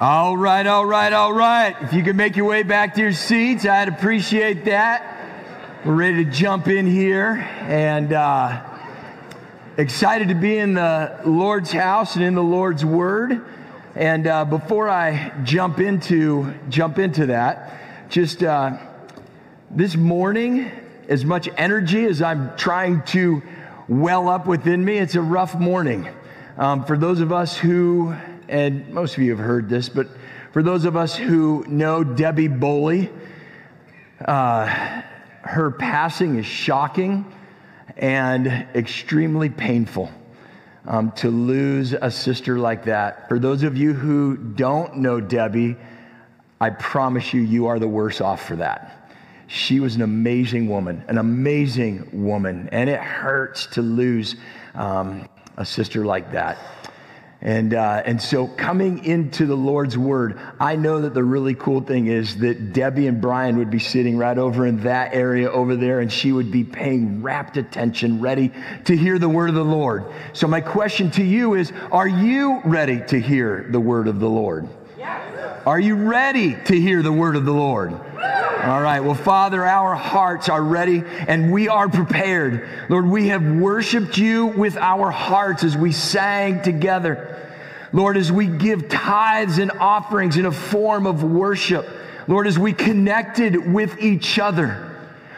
All 0.00 0.36
right, 0.36 0.64
all 0.64 0.86
right, 0.86 1.12
all 1.12 1.32
right. 1.32 1.74
If 1.80 1.92
you 1.92 2.04
could 2.04 2.14
make 2.14 2.36
your 2.36 2.46
way 2.46 2.62
back 2.62 2.94
to 2.94 3.00
your 3.00 3.12
seats, 3.12 3.66
I'd 3.66 3.88
appreciate 3.88 4.66
that. 4.66 5.82
We're 5.84 5.96
ready 5.96 6.24
to 6.24 6.30
jump 6.30 6.68
in 6.68 6.86
here 6.86 7.32
and 7.62 8.12
uh, 8.12 8.62
excited 9.76 10.28
to 10.28 10.36
be 10.36 10.56
in 10.56 10.74
the 10.74 11.20
Lord's 11.26 11.72
house 11.72 12.14
and 12.14 12.24
in 12.24 12.36
the 12.36 12.42
Lord's 12.44 12.84
Word. 12.84 13.44
And 13.96 14.28
uh, 14.28 14.44
before 14.44 14.88
I 14.88 15.32
jump 15.42 15.80
into 15.80 16.54
jump 16.68 17.00
into 17.00 17.26
that, 17.26 18.08
just 18.08 18.44
uh, 18.44 18.78
this 19.68 19.96
morning, 19.96 20.70
as 21.08 21.24
much 21.24 21.48
energy 21.56 22.04
as 22.04 22.22
I'm 22.22 22.56
trying 22.56 23.02
to 23.06 23.42
well 23.88 24.28
up 24.28 24.46
within 24.46 24.84
me, 24.84 24.98
it's 24.98 25.16
a 25.16 25.22
rough 25.22 25.56
morning. 25.56 26.08
Um, 26.56 26.84
for 26.84 26.96
those 26.96 27.18
of 27.18 27.32
us 27.32 27.56
who 27.56 28.14
and 28.48 28.88
most 28.90 29.16
of 29.16 29.22
you 29.22 29.30
have 29.30 29.44
heard 29.44 29.68
this, 29.68 29.88
but 29.88 30.08
for 30.52 30.62
those 30.62 30.84
of 30.84 30.96
us 30.96 31.14
who 31.14 31.64
know 31.68 32.02
Debbie 32.02 32.48
Bowley, 32.48 33.10
uh, 34.24 34.66
her 35.42 35.70
passing 35.70 36.36
is 36.36 36.46
shocking 36.46 37.24
and 37.96 38.46
extremely 38.74 39.50
painful. 39.50 40.10
Um, 40.86 41.12
to 41.16 41.28
lose 41.28 41.92
a 41.92 42.10
sister 42.10 42.58
like 42.58 42.84
that. 42.84 43.28
For 43.28 43.38
those 43.38 43.62
of 43.62 43.76
you 43.76 43.92
who 43.92 44.38
don't 44.38 44.96
know 44.96 45.20
Debbie, 45.20 45.76
I 46.62 46.70
promise 46.70 47.34
you, 47.34 47.42
you 47.42 47.66
are 47.66 47.78
the 47.78 47.86
worse 47.86 48.22
off 48.22 48.46
for 48.46 48.56
that. 48.56 49.12
She 49.48 49.80
was 49.80 49.96
an 49.96 50.02
amazing 50.02 50.66
woman, 50.68 51.04
an 51.08 51.18
amazing 51.18 52.08
woman, 52.24 52.70
and 52.72 52.88
it 52.88 53.00
hurts 53.00 53.66
to 53.66 53.82
lose 53.82 54.36
um, 54.74 55.28
a 55.58 55.64
sister 55.64 56.06
like 56.06 56.32
that. 56.32 56.58
And, 57.40 57.72
uh, 57.72 58.02
and 58.04 58.20
so 58.20 58.48
coming 58.48 59.04
into 59.04 59.46
the 59.46 59.54
Lord's 59.54 59.96
word, 59.96 60.40
I 60.58 60.74
know 60.74 61.02
that 61.02 61.14
the 61.14 61.22
really 61.22 61.54
cool 61.54 61.80
thing 61.80 62.08
is 62.08 62.36
that 62.38 62.72
Debbie 62.72 63.06
and 63.06 63.20
Brian 63.20 63.58
would 63.58 63.70
be 63.70 63.78
sitting 63.78 64.18
right 64.18 64.36
over 64.36 64.66
in 64.66 64.82
that 64.82 65.14
area 65.14 65.48
over 65.48 65.76
there, 65.76 66.00
and 66.00 66.12
she 66.12 66.32
would 66.32 66.50
be 66.50 66.64
paying 66.64 67.22
rapt 67.22 67.56
attention, 67.56 68.20
ready 68.20 68.52
to 68.86 68.96
hear 68.96 69.20
the 69.20 69.28
word 69.28 69.50
of 69.50 69.54
the 69.54 69.64
Lord. 69.64 70.04
So, 70.32 70.48
my 70.48 70.60
question 70.60 71.12
to 71.12 71.22
you 71.22 71.54
is 71.54 71.72
Are 71.92 72.08
you 72.08 72.60
ready 72.64 73.00
to 73.06 73.20
hear 73.20 73.68
the 73.70 73.80
word 73.80 74.08
of 74.08 74.18
the 74.18 74.28
Lord? 74.28 74.68
Yes. 74.98 75.62
Are 75.64 75.78
you 75.78 75.94
ready 75.94 76.56
to 76.64 76.80
hear 76.80 77.02
the 77.02 77.12
word 77.12 77.36
of 77.36 77.44
the 77.44 77.52
Lord? 77.52 77.92
All 78.64 78.82
right. 78.82 78.98
Well, 78.98 79.14
Father, 79.14 79.64
our 79.64 79.94
hearts 79.94 80.48
are 80.48 80.62
ready 80.62 81.04
and 81.28 81.52
we 81.52 81.68
are 81.68 81.88
prepared. 81.88 82.68
Lord, 82.88 83.06
we 83.06 83.28
have 83.28 83.42
worshiped 83.42 84.18
you 84.18 84.46
with 84.46 84.76
our 84.76 85.12
hearts 85.12 85.62
as 85.62 85.76
we 85.76 85.92
sang 85.92 86.60
together. 86.62 87.36
Lord, 87.92 88.16
as 88.16 88.32
we 88.32 88.48
give 88.48 88.88
tithes 88.88 89.58
and 89.58 89.70
offerings 89.70 90.36
in 90.36 90.44
a 90.44 90.50
form 90.50 91.06
of 91.06 91.22
worship. 91.22 91.88
Lord, 92.26 92.48
as 92.48 92.58
we 92.58 92.72
connected 92.72 93.72
with 93.72 94.00
each 94.00 94.40
other. 94.40 94.84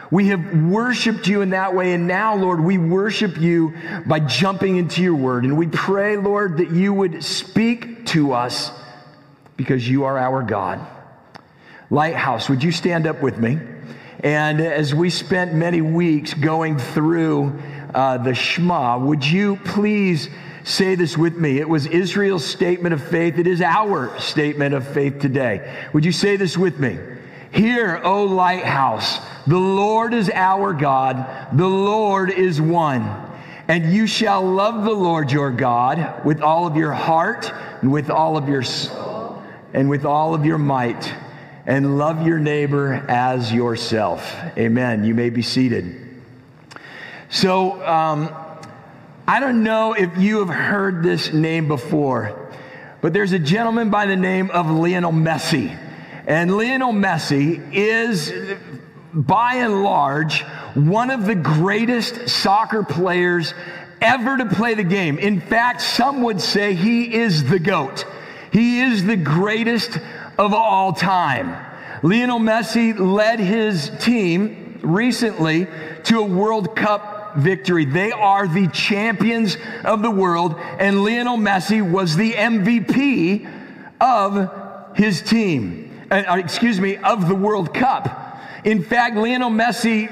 We 0.09 0.27
have 0.29 0.63
worshiped 0.63 1.27
you 1.27 1.41
in 1.41 1.51
that 1.51 1.75
way. 1.75 1.93
And 1.93 2.07
now, 2.07 2.35
Lord, 2.35 2.59
we 2.59 2.79
worship 2.79 3.37
you 3.37 3.75
by 4.05 4.19
jumping 4.19 4.77
into 4.77 5.03
your 5.03 5.15
word. 5.15 5.45
And 5.45 5.57
we 5.57 5.67
pray, 5.67 6.17
Lord, 6.17 6.57
that 6.57 6.71
you 6.71 6.91
would 6.91 7.23
speak 7.23 8.07
to 8.07 8.33
us 8.33 8.71
because 9.55 9.87
you 9.87 10.05
are 10.05 10.17
our 10.17 10.43
God. 10.43 10.85
Lighthouse, 11.91 12.47
would 12.47 12.63
you 12.63 12.71
stand 12.71 13.05
up 13.05 13.21
with 13.21 13.37
me? 13.37 13.59
And 14.23 14.61
as 14.61 14.95
we 14.95 15.09
spent 15.09 15.53
many 15.53 15.81
weeks 15.81 16.33
going 16.33 16.77
through 16.77 17.59
uh, 17.93 18.17
the 18.17 18.33
Shema, 18.33 18.97
would 18.97 19.25
you 19.25 19.57
please 19.57 20.29
say 20.63 20.95
this 20.95 21.17
with 21.17 21.35
me? 21.35 21.59
It 21.59 21.67
was 21.67 21.87
Israel's 21.87 22.45
statement 22.45 22.93
of 22.93 23.03
faith. 23.03 23.37
It 23.37 23.45
is 23.45 23.61
our 23.61 24.17
statement 24.21 24.73
of 24.73 24.87
faith 24.87 25.19
today. 25.19 25.89
Would 25.91 26.05
you 26.05 26.13
say 26.13 26.37
this 26.37 26.57
with 26.57 26.79
me? 26.79 26.97
Hear, 27.51 27.99
O 28.05 28.23
lighthouse, 28.23 29.19
the 29.45 29.59
Lord 29.59 30.13
is 30.13 30.29
our 30.29 30.71
God, 30.71 31.57
the 31.57 31.67
Lord 31.67 32.29
is 32.31 32.61
one. 32.61 33.03
And 33.67 33.91
you 33.91 34.07
shall 34.07 34.41
love 34.41 34.85
the 34.85 34.91
Lord 34.91 35.29
your 35.29 35.51
God 35.51 36.23
with 36.23 36.41
all 36.41 36.65
of 36.65 36.77
your 36.77 36.93
heart 36.93 37.51
and 37.81 37.91
with 37.91 38.09
all 38.09 38.37
of 38.37 38.47
your 38.47 38.63
soul 38.63 39.43
and 39.73 39.89
with 39.89 40.05
all 40.05 40.33
of 40.33 40.45
your 40.45 40.57
might 40.57 41.13
and 41.65 41.97
love 41.97 42.25
your 42.25 42.39
neighbor 42.39 42.93
as 43.07 43.53
yourself. 43.53 44.35
Amen. 44.57 45.03
You 45.03 45.13
may 45.13 45.29
be 45.29 45.41
seated. 45.41 46.21
So, 47.29 47.85
um, 47.85 48.33
I 49.27 49.39
don't 49.39 49.63
know 49.63 49.93
if 49.93 50.17
you 50.17 50.39
have 50.39 50.49
heard 50.49 51.03
this 51.03 51.31
name 51.31 51.67
before, 51.67 52.51
but 53.01 53.13
there's 53.13 53.31
a 53.31 53.39
gentleman 53.39 53.89
by 53.89 54.05
the 54.05 54.15
name 54.15 54.51
of 54.51 54.69
Lionel 54.69 55.13
Messi. 55.13 55.77
And 56.27 56.57
Lionel 56.57 56.91
Messi 56.91 57.73
is, 57.73 58.33
by 59.13 59.55
and 59.55 59.83
large, 59.83 60.41
one 60.73 61.11
of 61.11 61.25
the 61.25 61.35
greatest 61.35 62.27
soccer 62.29 62.83
players 62.83 63.53
ever 64.01 64.37
to 64.37 64.45
play 64.47 64.73
the 64.73 64.83
game. 64.83 65.17
In 65.19 65.39
fact, 65.39 65.81
some 65.81 66.23
would 66.23 66.41
say 66.41 66.73
he 66.73 67.13
is 67.13 67.43
the 67.43 67.59
GOAT. 67.59 68.05
He 68.51 68.81
is 68.81 69.05
the 69.05 69.15
greatest 69.15 69.97
of 70.37 70.53
all 70.53 70.93
time. 70.93 71.55
Lionel 72.03 72.39
Messi 72.39 72.97
led 72.97 73.39
his 73.39 73.91
team 73.99 74.79
recently 74.81 75.67
to 76.05 76.19
a 76.19 76.25
World 76.25 76.75
Cup 76.75 77.35
victory. 77.37 77.85
They 77.85 78.11
are 78.11 78.47
the 78.47 78.67
champions 78.69 79.57
of 79.83 80.01
the 80.01 80.11
world, 80.11 80.55
and 80.79 81.03
Lionel 81.03 81.37
Messi 81.37 81.87
was 81.87 82.15
the 82.15 82.33
MVP 82.33 83.47
of 84.01 84.97
his 84.97 85.21
team. 85.21 85.87
Uh, 86.09 86.37
excuse 86.37 86.79
me, 86.81 86.97
of 86.97 87.27
the 87.27 87.35
World 87.35 87.73
Cup. 87.73 88.39
In 88.65 88.83
fact, 88.83 89.15
Lionel 89.15 89.49
Messi 89.49 90.09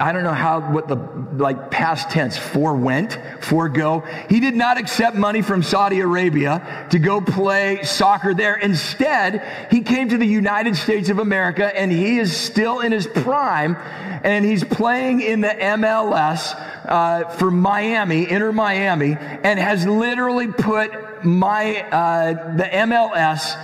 I 0.00 0.12
don't 0.12 0.22
know 0.22 0.32
how, 0.32 0.60
what 0.60 0.86
the 0.86 0.96
like 1.42 1.72
past 1.72 2.10
tense 2.10 2.36
forewent, 2.36 3.18
forego. 3.40 4.04
He 4.28 4.38
did 4.38 4.54
not 4.54 4.78
accept 4.78 5.16
money 5.16 5.42
from 5.42 5.64
Saudi 5.64 5.98
Arabia 5.98 6.86
to 6.90 7.00
go 7.00 7.20
play 7.20 7.82
soccer 7.82 8.32
there. 8.32 8.54
Instead, 8.54 9.68
he 9.72 9.80
came 9.80 10.08
to 10.10 10.16
the 10.16 10.26
United 10.26 10.76
States 10.76 11.08
of 11.08 11.18
America 11.18 11.76
and 11.76 11.90
he 11.90 12.18
is 12.18 12.36
still 12.36 12.78
in 12.78 12.92
his 12.92 13.08
prime 13.08 13.76
and 14.22 14.44
he's 14.44 14.62
playing 14.62 15.20
in 15.20 15.40
the 15.40 15.48
MLS 15.48 16.54
uh, 16.84 17.28
for 17.30 17.50
Miami, 17.50 18.30
Inter 18.30 18.52
Miami, 18.52 19.16
and 19.18 19.58
has 19.58 19.84
literally 19.84 20.46
put 20.46 21.24
my, 21.24 21.82
uh, 21.90 22.56
the 22.56 22.64
MLS 22.64 23.56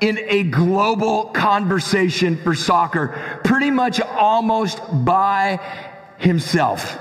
in 0.00 0.18
a 0.18 0.42
global 0.44 1.26
conversation 1.26 2.36
for 2.36 2.54
soccer, 2.54 3.40
pretty 3.44 3.70
much 3.70 4.00
almost 4.00 4.80
by 5.04 5.60
himself. 6.18 6.98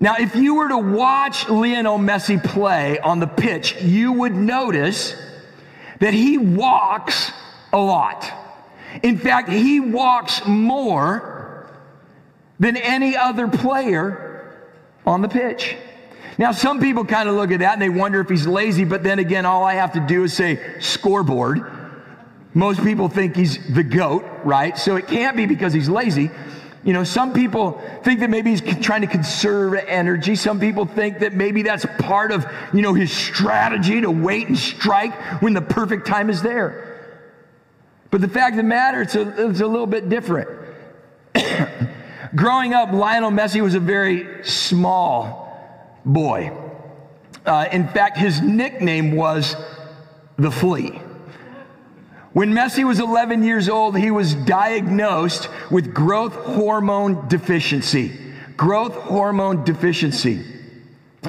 Now, 0.00 0.16
if 0.18 0.34
you 0.34 0.56
were 0.56 0.68
to 0.68 0.78
watch 0.78 1.48
Lionel 1.48 1.98
Messi 1.98 2.42
play 2.42 2.98
on 2.98 3.20
the 3.20 3.26
pitch, 3.26 3.80
you 3.82 4.12
would 4.12 4.34
notice 4.34 5.14
that 6.00 6.12
he 6.12 6.38
walks 6.38 7.30
a 7.72 7.78
lot. 7.78 8.30
In 9.02 9.16
fact, 9.16 9.48
he 9.48 9.78
walks 9.78 10.44
more 10.44 11.70
than 12.58 12.76
any 12.76 13.16
other 13.16 13.46
player 13.46 14.56
on 15.06 15.22
the 15.22 15.28
pitch. 15.28 15.76
Now, 16.38 16.52
some 16.52 16.80
people 16.80 17.04
kind 17.04 17.28
of 17.28 17.34
look 17.34 17.50
at 17.50 17.60
that 17.60 17.74
and 17.74 17.82
they 17.82 17.88
wonder 17.88 18.20
if 18.20 18.28
he's 18.28 18.46
lazy, 18.46 18.84
but 18.84 19.02
then 19.02 19.18
again, 19.18 19.46
all 19.46 19.64
I 19.64 19.74
have 19.74 19.92
to 19.92 20.00
do 20.00 20.24
is 20.24 20.32
say 20.32 20.78
scoreboard. 20.80 21.70
Most 22.54 22.82
people 22.82 23.08
think 23.08 23.36
he's 23.36 23.58
the 23.74 23.82
GOAT, 23.82 24.24
right? 24.44 24.76
So 24.76 24.96
it 24.96 25.06
can't 25.06 25.36
be 25.36 25.46
because 25.46 25.72
he's 25.72 25.88
lazy. 25.88 26.30
You 26.84 26.92
know, 26.92 27.04
some 27.04 27.32
people 27.32 27.80
think 28.02 28.20
that 28.20 28.30
maybe 28.30 28.50
he's 28.50 28.60
trying 28.84 29.02
to 29.02 29.06
conserve 29.06 29.74
energy. 29.74 30.34
Some 30.34 30.58
people 30.58 30.84
think 30.84 31.20
that 31.20 31.32
maybe 31.32 31.62
that's 31.62 31.86
part 31.98 32.32
of, 32.32 32.44
you 32.74 32.82
know, 32.82 32.92
his 32.92 33.12
strategy 33.12 34.00
to 34.00 34.10
wait 34.10 34.48
and 34.48 34.58
strike 34.58 35.14
when 35.40 35.54
the 35.54 35.62
perfect 35.62 36.06
time 36.06 36.28
is 36.28 36.42
there. 36.42 36.92
But 38.10 38.20
the 38.20 38.28
fact 38.28 38.52
of 38.52 38.56
the 38.56 38.62
matter, 38.64 39.00
it's 39.00 39.14
a, 39.14 39.48
it's 39.50 39.60
a 39.60 39.66
little 39.66 39.86
bit 39.86 40.08
different. 40.08 40.50
Growing 42.34 42.74
up, 42.74 42.92
Lionel 42.92 43.30
Messi 43.30 43.62
was 43.62 43.74
a 43.74 43.80
very 43.80 44.44
small 44.44 45.41
boy. 46.04 46.52
Uh, 47.44 47.66
in 47.72 47.88
fact, 47.88 48.16
his 48.16 48.40
nickname 48.40 49.16
was 49.16 49.56
the 50.36 50.50
flea. 50.50 51.00
When 52.32 52.52
Messi 52.52 52.84
was 52.84 52.98
11 52.98 53.42
years 53.42 53.68
old, 53.68 53.96
he 53.98 54.10
was 54.10 54.34
diagnosed 54.34 55.48
with 55.70 55.92
growth 55.92 56.34
hormone 56.34 57.28
deficiency. 57.28 58.18
Growth 58.56 58.94
hormone 58.94 59.64
deficiency. 59.64 60.42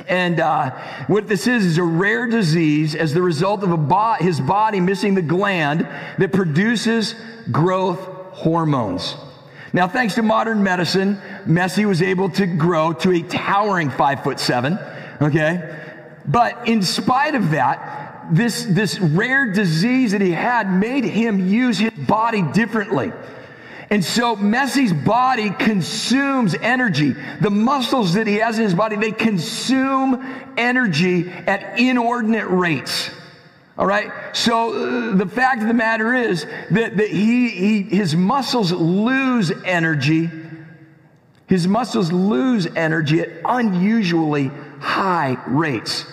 And 0.08 0.40
uh, 0.40 0.72
what 1.08 1.28
this 1.28 1.46
is 1.46 1.66
is 1.66 1.78
a 1.78 1.84
rare 1.84 2.28
disease 2.28 2.96
as 2.96 3.14
the 3.14 3.22
result 3.22 3.64
of 3.64 3.88
bo- 3.88 4.16
his 4.20 4.40
body 4.40 4.80
missing 4.80 5.14
the 5.14 5.22
gland 5.22 5.82
that 6.18 6.32
produces 6.32 7.16
growth 7.52 8.00
hormones. 8.32 9.16
Now, 9.74 9.88
thanks 9.88 10.14
to 10.16 10.22
modern 10.22 10.62
medicine, 10.62 11.18
Messi 11.46 11.86
was 11.86 12.04
able 12.04 12.30
to 12.30 12.46
grow 12.46 12.94
to 12.94 13.12
a 13.12 13.24
towering 13.24 13.90
five 13.90 14.24
foot 14.24 14.40
seven, 14.40 14.78
okay? 15.20 15.80
But 16.28 16.68
in 16.68 16.84
spite 16.84 17.34
of 17.34 17.50
that, 17.52 18.28
this, 18.32 18.66
this 18.66 19.00
rare 19.00 19.52
disease 19.52 20.12
that 20.12 20.22
he 20.22 20.32
had 20.32 20.72
made 20.72 21.04
him 21.04 21.48
use 21.48 21.80
his 21.80 21.92
body 21.92 22.44
differently. 22.54 23.12
And 23.90 24.04
so 24.04 24.36
Messi's 24.36 24.94
body 24.94 25.50
consumes 25.50 26.56
energy. 26.56 27.16
The 27.42 27.50
muscles 27.50 28.14
that 28.14 28.28
he 28.28 28.36
has 28.36 28.58
in 28.58 28.64
his 28.64 28.74
body, 28.74 28.96
they 28.96 29.12
consume 29.12 30.24
energy 30.56 31.30
at 31.30 31.80
inordinate 31.80 32.48
rates. 32.48 33.10
All 33.78 33.88
right. 33.88 34.12
So 34.34 35.12
uh, 35.12 35.16
the 35.16 35.26
fact 35.26 35.62
of 35.62 35.68
the 35.68 35.74
matter 35.74 36.14
is 36.14 36.46
that, 36.72 36.98
that 36.98 37.10
he, 37.10 37.50
he, 37.50 37.82
his 37.82 38.16
muscles 38.16 38.72
lose 38.72 39.52
energy. 39.66 40.30
His 41.48 41.68
muscles 41.68 42.12
lose 42.12 42.68
energy 42.68 43.22
at 43.22 43.30
unusually 43.46 44.52
high 44.80 45.38
rates. 45.48 46.06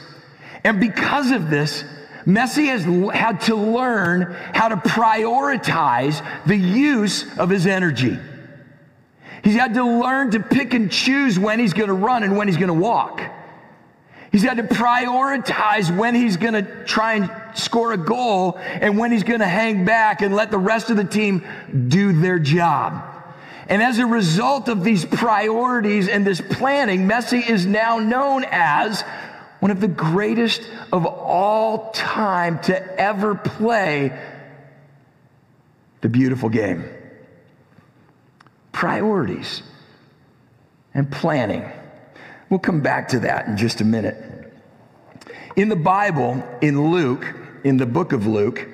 And 0.65 0.81
because 0.81 1.31
of 1.31 1.51
this, 1.51 1.85
Messi 2.27 2.67
has 2.67 2.85
had 3.15 3.41
to 3.43 3.55
learn 3.55 4.33
how 4.55 4.69
to 4.69 4.77
prioritize 4.77 6.25
the 6.47 6.57
use 6.57 7.27
of 7.39 7.49
his 7.49 7.67
energy. 7.67 8.19
He's 9.43 9.55
had 9.55 9.75
to 9.75 9.85
learn 9.85 10.33
to 10.33 10.41
pick 10.41 10.75
and 10.75 10.91
choose 10.91 11.39
when 11.39 11.59
he's 11.59 11.73
going 11.73 11.89
to 11.89 11.95
run 11.95 12.23
and 12.23 12.37
when 12.37 12.47
he's 12.47 12.59
going 12.59 12.69
to 12.69 12.75
walk. 12.75 13.23
He's 14.33 14.43
had 14.43 14.59
to 14.59 14.63
prioritize 14.63 15.95
when 15.97 16.15
he's 16.15 16.37
going 16.37 16.55
to 16.55 16.85
try 16.85 17.15
and 17.15 17.31
score 17.59 17.93
a 17.93 17.97
goal 17.97 18.59
and 18.59 18.99
when 18.99 19.13
he's 19.13 19.23
going 19.23 19.41
to 19.41 19.49
hang 19.49 19.85
back 19.85 20.23
and 20.23 20.35
let 20.35 20.51
the 20.51 20.59
rest 20.59 20.91
of 20.91 20.97
the 20.97 21.05
team 21.05 21.45
do 21.89 22.13
their 22.13 22.39
job. 22.39 23.05
And 23.69 23.83
as 23.83 23.99
a 23.99 24.07
result 24.07 24.69
of 24.69 24.83
these 24.83 25.05
priorities 25.05 26.09
and 26.09 26.27
this 26.27 26.41
planning, 26.41 27.09
Messi 27.09 27.49
is 27.49 27.67
now 27.67 27.99
known 27.99 28.45
as 28.51 29.03
one 29.61 29.71
of 29.71 29.81
the 29.81 29.89
greatest 29.89 30.69
of 30.93 31.07
all 31.07 31.93
time 31.93 32.59
to 32.63 33.01
ever 33.01 33.35
play 33.35 34.19
the 36.01 36.09
beautiful 36.09 36.49
game. 36.49 36.85
Priorities 38.73 39.63
and 40.95 41.11
planning. 41.11 41.71
We'll 42.49 42.59
come 42.59 42.81
back 42.81 43.09
to 43.09 43.21
that 43.21 43.47
in 43.47 43.57
just 43.57 43.81
a 43.81 43.85
minute. 43.85 44.30
In 45.61 45.69
the 45.69 45.77
Bible, 45.77 46.43
in 46.63 46.91
Luke, 46.91 47.35
in 47.65 47.77
the 47.77 47.85
book 47.85 48.15
of 48.15 48.27
Luke, 48.27 48.67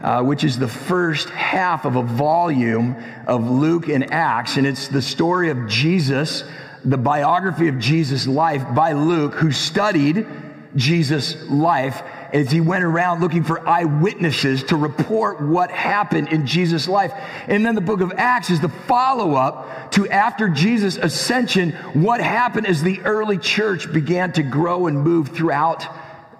uh, 0.00 0.22
which 0.22 0.42
is 0.42 0.58
the 0.58 0.66
first 0.66 1.28
half 1.28 1.84
of 1.84 1.96
a 1.96 2.02
volume 2.02 2.96
of 3.26 3.50
Luke 3.50 3.88
and 3.88 4.10
Acts, 4.10 4.56
and 4.56 4.66
it's 4.66 4.88
the 4.88 5.02
story 5.02 5.50
of 5.50 5.68
Jesus 5.68 6.44
the 6.82 6.96
biography 6.96 7.68
of 7.68 7.78
Jesus' 7.78 8.26
life 8.26 8.64
by 8.74 8.92
Luke, 8.92 9.34
who 9.34 9.52
studied 9.52 10.26
Jesus' 10.74 11.36
life 11.50 12.00
as 12.32 12.50
he 12.50 12.62
went 12.62 12.84
around 12.84 13.20
looking 13.20 13.44
for 13.44 13.68
eyewitnesses 13.68 14.62
to 14.64 14.76
report 14.76 15.42
what 15.42 15.70
happened 15.70 16.28
in 16.28 16.46
Jesus' 16.46 16.88
life. 16.88 17.12
And 17.48 17.66
then 17.66 17.74
the 17.74 17.82
book 17.82 18.00
of 18.00 18.14
Acts 18.16 18.48
is 18.48 18.60
the 18.60 18.70
follow 18.70 19.34
up 19.34 19.90
to 19.92 20.08
after 20.08 20.48
Jesus' 20.48 20.96
ascension, 20.96 21.72
what 21.92 22.22
happened 22.22 22.66
as 22.66 22.82
the 22.82 23.02
early 23.02 23.36
church 23.36 23.92
began 23.92 24.32
to 24.32 24.42
grow 24.42 24.86
and 24.86 25.02
move 25.02 25.28
throughout 25.28 25.86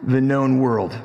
the 0.03 0.21
known 0.21 0.61
world. 0.61 0.97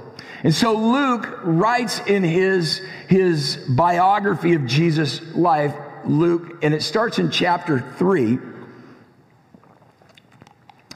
And 0.43 0.53
so 0.53 0.75
Luke 0.75 1.39
writes 1.43 1.99
in 2.05 2.23
his, 2.23 2.81
his 3.07 3.57
biography 3.69 4.53
of 4.53 4.65
Jesus' 4.65 5.21
life, 5.35 5.73
Luke, 6.05 6.59
and 6.61 6.73
it 6.73 6.83
starts 6.83 7.19
in 7.19 7.31
chapter 7.31 7.79
3 7.97 8.37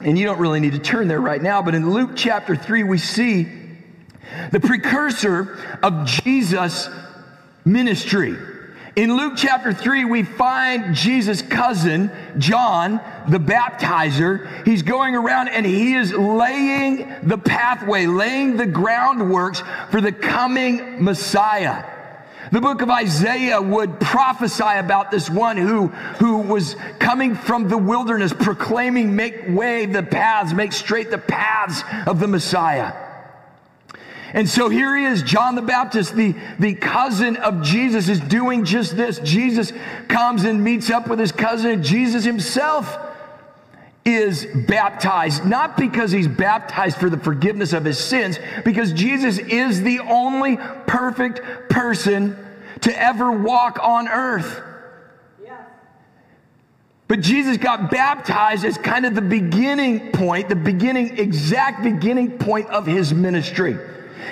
and 0.02 0.18
you 0.18 0.24
don't 0.24 0.38
really 0.38 0.60
need 0.60 0.72
to 0.72 0.78
turn 0.78 1.08
there 1.08 1.20
right 1.20 1.42
now, 1.42 1.60
but 1.60 1.74
in 1.74 1.90
Luke 1.90 2.12
chapter 2.14 2.56
3, 2.56 2.84
we 2.84 2.96
see 2.96 3.46
the 4.50 4.60
precursor 4.60 5.58
of 5.82 6.06
Jesus' 6.06 6.88
ministry. 7.64 8.34
In 8.96 9.16
Luke 9.16 9.34
chapter 9.36 9.72
3, 9.72 10.04
we 10.04 10.24
find 10.24 10.94
Jesus' 10.94 11.42
cousin, 11.42 12.10
John, 12.38 13.00
the 13.28 13.38
baptizer. 13.38 14.66
He's 14.66 14.82
going 14.82 15.14
around 15.14 15.48
and 15.48 15.64
he 15.64 15.94
is 15.94 16.12
laying 16.12 17.14
the 17.22 17.38
pathway, 17.38 18.06
laying 18.06 18.56
the 18.56 18.66
groundworks 18.66 19.64
for 19.90 20.00
the 20.00 20.10
coming 20.10 21.04
Messiah. 21.04 21.84
The 22.50 22.60
book 22.60 22.82
of 22.82 22.90
Isaiah 22.90 23.62
would 23.62 24.00
prophesy 24.00 24.64
about 24.64 25.12
this 25.12 25.30
one 25.30 25.56
who, 25.56 25.86
who 25.86 26.38
was 26.38 26.74
coming 26.98 27.36
from 27.36 27.68
the 27.68 27.78
wilderness, 27.78 28.32
proclaiming, 28.32 29.14
Make 29.14 29.44
way 29.48 29.86
the 29.86 30.02
paths, 30.02 30.52
make 30.52 30.72
straight 30.72 31.12
the 31.12 31.18
paths 31.18 31.84
of 32.08 32.18
the 32.18 32.26
Messiah. 32.26 33.09
And 34.32 34.48
so 34.48 34.68
here 34.68 34.96
he 34.96 35.04
is, 35.04 35.22
John 35.22 35.54
the 35.54 35.62
Baptist, 35.62 36.14
the, 36.14 36.34
the 36.58 36.74
cousin 36.74 37.36
of 37.36 37.62
Jesus, 37.62 38.08
is 38.08 38.20
doing 38.20 38.64
just 38.64 38.96
this. 38.96 39.18
Jesus 39.20 39.72
comes 40.08 40.44
and 40.44 40.62
meets 40.62 40.90
up 40.90 41.08
with 41.08 41.18
his 41.18 41.32
cousin, 41.32 41.70
and 41.70 41.84
Jesus 41.84 42.24
himself 42.24 42.96
is 44.04 44.46
baptized, 44.66 45.44
not 45.44 45.76
because 45.76 46.10
he's 46.10 46.28
baptized 46.28 46.98
for 46.98 47.10
the 47.10 47.18
forgiveness 47.18 47.72
of 47.72 47.84
his 47.84 47.98
sins, 47.98 48.38
because 48.64 48.92
Jesus 48.92 49.38
is 49.38 49.82
the 49.82 50.00
only 50.00 50.56
perfect 50.86 51.40
person 51.68 52.36
to 52.82 53.02
ever 53.02 53.32
walk 53.32 53.78
on 53.82 54.08
earth. 54.08 54.62
But 57.10 57.22
Jesus 57.22 57.56
got 57.56 57.90
baptized 57.90 58.64
as 58.64 58.78
kind 58.78 59.04
of 59.04 59.16
the 59.16 59.20
beginning 59.20 60.12
point, 60.12 60.48
the 60.48 60.54
beginning, 60.54 61.18
exact 61.18 61.82
beginning 61.82 62.38
point 62.38 62.68
of 62.68 62.86
his 62.86 63.12
ministry. 63.12 63.76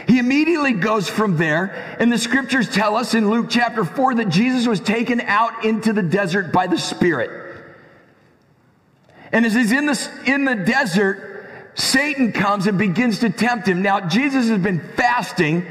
He 0.08 0.18
immediately 0.18 0.72
goes 0.72 1.06
from 1.06 1.36
there, 1.36 1.96
and 2.00 2.10
the 2.10 2.16
scriptures 2.16 2.66
tell 2.66 2.96
us 2.96 3.12
in 3.12 3.28
Luke 3.28 3.48
chapter 3.50 3.84
4 3.84 4.14
that 4.14 4.30
Jesus 4.30 4.66
was 4.66 4.80
taken 4.80 5.20
out 5.20 5.66
into 5.66 5.92
the 5.92 6.02
desert 6.02 6.50
by 6.50 6.66
the 6.66 6.78
Spirit. 6.78 7.30
And 9.30 9.44
as 9.44 9.52
he's 9.52 9.70
in 9.70 9.84
the, 9.84 10.10
in 10.24 10.46
the 10.46 10.54
desert, 10.54 11.50
Satan 11.74 12.32
comes 12.32 12.66
and 12.66 12.78
begins 12.78 13.18
to 13.18 13.28
tempt 13.28 13.68
him. 13.68 13.82
Now, 13.82 14.00
Jesus 14.08 14.48
has 14.48 14.58
been 14.62 14.80
fasting. 14.80 15.66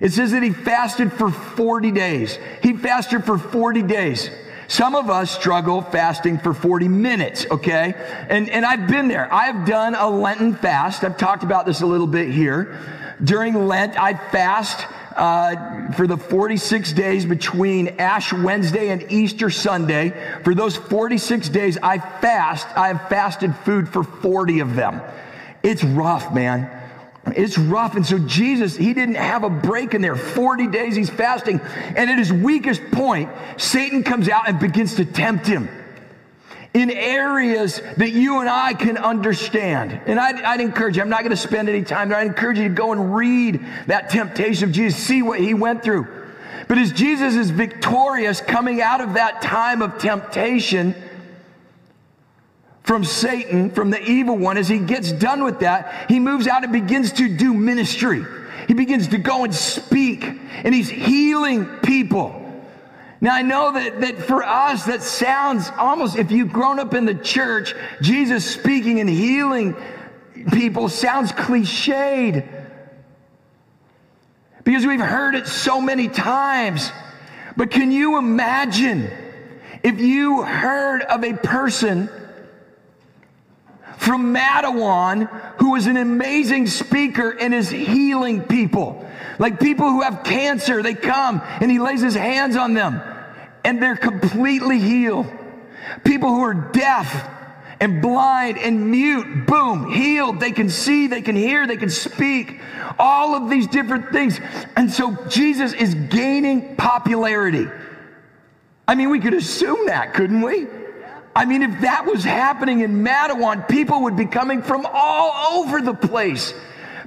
It 0.00 0.12
says 0.12 0.32
that 0.32 0.42
he 0.42 0.50
fasted 0.50 1.12
for 1.12 1.30
40 1.30 1.92
days. 1.92 2.36
He 2.64 2.76
fasted 2.76 3.24
for 3.24 3.38
40 3.38 3.82
days. 3.82 4.28
Some 4.66 4.96
of 4.96 5.08
us 5.08 5.30
struggle 5.30 5.82
fasting 5.82 6.38
for 6.38 6.52
40 6.52 6.88
minutes, 6.88 7.46
okay? 7.48 7.94
And, 8.28 8.50
and 8.50 8.66
I've 8.66 8.88
been 8.88 9.06
there. 9.06 9.32
I've 9.32 9.64
done 9.64 9.94
a 9.94 10.10
Lenten 10.10 10.56
fast. 10.56 11.04
I've 11.04 11.16
talked 11.16 11.44
about 11.44 11.64
this 11.64 11.80
a 11.80 11.86
little 11.86 12.08
bit 12.08 12.30
here. 12.30 12.97
During 13.22 13.66
Lent, 13.66 13.98
I 14.00 14.14
fast 14.14 14.86
uh, 15.16 15.92
for 15.92 16.06
the 16.06 16.16
46 16.16 16.92
days 16.92 17.24
between 17.24 17.88
Ash 17.98 18.32
Wednesday 18.32 18.90
and 18.90 19.10
Easter 19.10 19.50
Sunday. 19.50 20.12
For 20.44 20.54
those 20.54 20.76
46 20.76 21.48
days, 21.48 21.76
I 21.82 21.98
fast. 21.98 22.66
I 22.76 22.88
have 22.88 23.08
fasted 23.08 23.54
food 23.56 23.88
for 23.88 24.04
40 24.04 24.60
of 24.60 24.76
them. 24.76 25.00
It's 25.64 25.82
rough, 25.82 26.32
man. 26.32 26.70
It's 27.34 27.58
rough. 27.58 27.96
And 27.96 28.06
so 28.06 28.18
Jesus, 28.20 28.76
he 28.76 28.94
didn't 28.94 29.16
have 29.16 29.42
a 29.42 29.50
break 29.50 29.94
in 29.94 30.00
there. 30.00 30.16
40 30.16 30.68
days 30.68 30.94
he's 30.94 31.10
fasting. 31.10 31.60
And 31.60 32.08
at 32.10 32.18
his 32.18 32.32
weakest 32.32 32.80
point, 32.92 33.30
Satan 33.56 34.04
comes 34.04 34.28
out 34.28 34.48
and 34.48 34.60
begins 34.60 34.94
to 34.96 35.04
tempt 35.04 35.46
him 35.46 35.68
in 36.78 36.90
areas 36.90 37.82
that 37.96 38.10
you 38.10 38.40
and 38.40 38.48
I 38.48 38.72
can 38.72 38.96
understand. 38.96 40.00
And 40.06 40.20
I'd, 40.20 40.40
I'd 40.42 40.60
encourage 40.60 40.96
you, 40.96 41.02
I'm 41.02 41.08
not 41.08 41.20
going 41.20 41.30
to 41.30 41.36
spend 41.36 41.68
any 41.68 41.82
time 41.82 42.08
there. 42.08 42.18
I'd 42.18 42.28
encourage 42.28 42.58
you 42.58 42.68
to 42.68 42.74
go 42.74 42.92
and 42.92 43.14
read 43.14 43.64
that 43.88 44.10
temptation 44.10 44.68
of 44.68 44.72
Jesus, 44.74 45.02
see 45.02 45.22
what 45.22 45.40
he 45.40 45.54
went 45.54 45.82
through. 45.82 46.06
But 46.68 46.78
as 46.78 46.92
Jesus 46.92 47.34
is 47.34 47.50
victorious 47.50 48.40
coming 48.40 48.80
out 48.80 49.00
of 49.00 49.14
that 49.14 49.42
time 49.42 49.82
of 49.82 49.98
temptation 49.98 50.94
from 52.84 53.04
Satan, 53.04 53.70
from 53.70 53.90
the 53.90 54.02
evil 54.02 54.36
one, 54.36 54.56
as 54.56 54.68
he 54.68 54.78
gets 54.78 55.10
done 55.10 55.42
with 55.42 55.60
that, 55.60 56.08
he 56.08 56.20
moves 56.20 56.46
out 56.46 56.62
and 56.62 56.72
begins 56.72 57.12
to 57.14 57.28
do 57.28 57.52
ministry. 57.54 58.24
He 58.68 58.74
begins 58.74 59.08
to 59.08 59.18
go 59.18 59.44
and 59.44 59.54
speak, 59.54 60.24
and 60.24 60.74
he's 60.74 60.88
healing 60.88 61.66
people. 61.82 62.47
Now, 63.20 63.34
I 63.34 63.42
know 63.42 63.72
that, 63.72 64.00
that 64.00 64.18
for 64.18 64.44
us, 64.44 64.84
that 64.84 65.02
sounds 65.02 65.70
almost, 65.76 66.16
if 66.16 66.30
you've 66.30 66.52
grown 66.52 66.78
up 66.78 66.94
in 66.94 67.04
the 67.04 67.14
church, 67.14 67.74
Jesus 68.00 68.48
speaking 68.48 69.00
and 69.00 69.10
healing 69.10 69.74
people 70.52 70.88
sounds 70.88 71.32
cliched 71.32 72.46
because 74.62 74.86
we've 74.86 75.00
heard 75.00 75.34
it 75.34 75.46
so 75.46 75.80
many 75.80 76.08
times. 76.08 76.92
But 77.56 77.70
can 77.70 77.90
you 77.90 78.18
imagine 78.18 79.10
if 79.82 79.98
you 79.98 80.42
heard 80.42 81.02
of 81.02 81.24
a 81.24 81.32
person 81.32 82.08
from 83.96 84.32
Mattawan 84.32 85.28
who 85.56 85.74
is 85.74 85.86
an 85.86 85.96
amazing 85.96 86.66
speaker 86.66 87.30
and 87.30 87.52
is 87.52 87.70
healing 87.70 88.42
people? 88.42 89.07
Like 89.38 89.60
people 89.60 89.88
who 89.88 90.02
have 90.02 90.24
cancer, 90.24 90.82
they 90.82 90.94
come 90.94 91.40
and 91.60 91.70
he 91.70 91.78
lays 91.78 92.00
his 92.00 92.14
hands 92.14 92.56
on 92.56 92.74
them 92.74 93.00
and 93.64 93.82
they're 93.82 93.96
completely 93.96 94.78
healed. 94.78 95.26
People 96.04 96.30
who 96.30 96.42
are 96.42 96.54
deaf 96.54 97.30
and 97.80 98.02
blind 98.02 98.58
and 98.58 98.90
mute, 98.90 99.46
boom, 99.46 99.92
healed. 99.92 100.40
They 100.40 100.50
can 100.52 100.68
see, 100.68 101.06
they 101.06 101.22
can 101.22 101.36
hear, 101.36 101.66
they 101.66 101.76
can 101.76 101.90
speak, 101.90 102.60
all 102.98 103.34
of 103.34 103.48
these 103.48 103.66
different 103.66 104.10
things. 104.10 104.40
And 104.76 104.90
so 104.90 105.16
Jesus 105.26 105.72
is 105.72 105.94
gaining 105.94 106.76
popularity. 106.76 107.68
I 108.86 108.94
mean, 108.94 109.10
we 109.10 109.20
could 109.20 109.34
assume 109.34 109.86
that, 109.86 110.14
couldn't 110.14 110.40
we? 110.40 110.66
I 111.36 111.44
mean, 111.44 111.62
if 111.62 111.82
that 111.82 112.04
was 112.04 112.24
happening 112.24 112.80
in 112.80 113.04
Mattawan, 113.04 113.68
people 113.68 114.02
would 114.02 114.16
be 114.16 114.26
coming 114.26 114.62
from 114.62 114.86
all 114.90 115.58
over 115.58 115.80
the 115.80 115.94
place. 115.94 116.52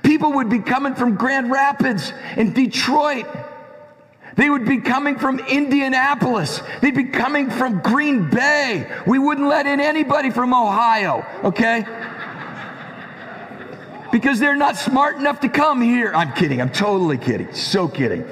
People 0.03 0.33
would 0.33 0.49
be 0.49 0.59
coming 0.59 0.95
from 0.95 1.15
Grand 1.15 1.51
Rapids 1.51 2.13
and 2.35 2.53
Detroit. 2.53 3.25
They 4.35 4.49
would 4.49 4.65
be 4.65 4.77
coming 4.77 5.17
from 5.17 5.39
Indianapolis. 5.39 6.61
They'd 6.81 6.95
be 6.95 7.05
coming 7.05 7.49
from 7.49 7.81
Green 7.81 8.29
Bay. 8.29 8.89
We 9.05 9.19
wouldn't 9.19 9.47
let 9.47 9.67
in 9.67 9.79
anybody 9.79 10.29
from 10.29 10.53
Ohio, 10.53 11.25
okay? 11.43 11.85
Because 14.11 14.39
they're 14.39 14.55
not 14.55 14.77
smart 14.77 15.17
enough 15.17 15.41
to 15.41 15.49
come 15.49 15.81
here. 15.81 16.11
I'm 16.13 16.33
kidding. 16.33 16.61
I'm 16.61 16.71
totally 16.71 17.17
kidding. 17.17 17.53
So 17.53 17.87
kidding. 17.87 18.25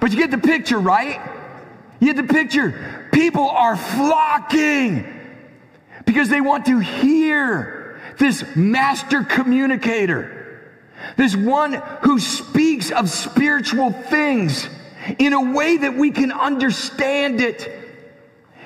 But 0.00 0.12
you 0.12 0.16
get 0.18 0.30
the 0.30 0.38
picture, 0.38 0.78
right? 0.78 1.20
You 2.00 2.12
get 2.12 2.28
the 2.28 2.32
picture. 2.32 3.08
People 3.12 3.48
are 3.48 3.76
flocking 3.76 5.14
because 6.04 6.28
they 6.28 6.40
want 6.40 6.66
to 6.66 6.78
hear 6.78 8.00
this 8.18 8.44
master 8.56 9.22
communicator, 9.22 10.37
this 11.16 11.34
one 11.34 11.74
who 12.02 12.18
speaks 12.18 12.90
of 12.90 13.08
spiritual 13.08 13.90
things 13.90 14.68
in 15.18 15.32
a 15.32 15.52
way 15.52 15.76
that 15.78 15.94
we 15.94 16.10
can 16.10 16.32
understand 16.32 17.40
it. 17.40 17.70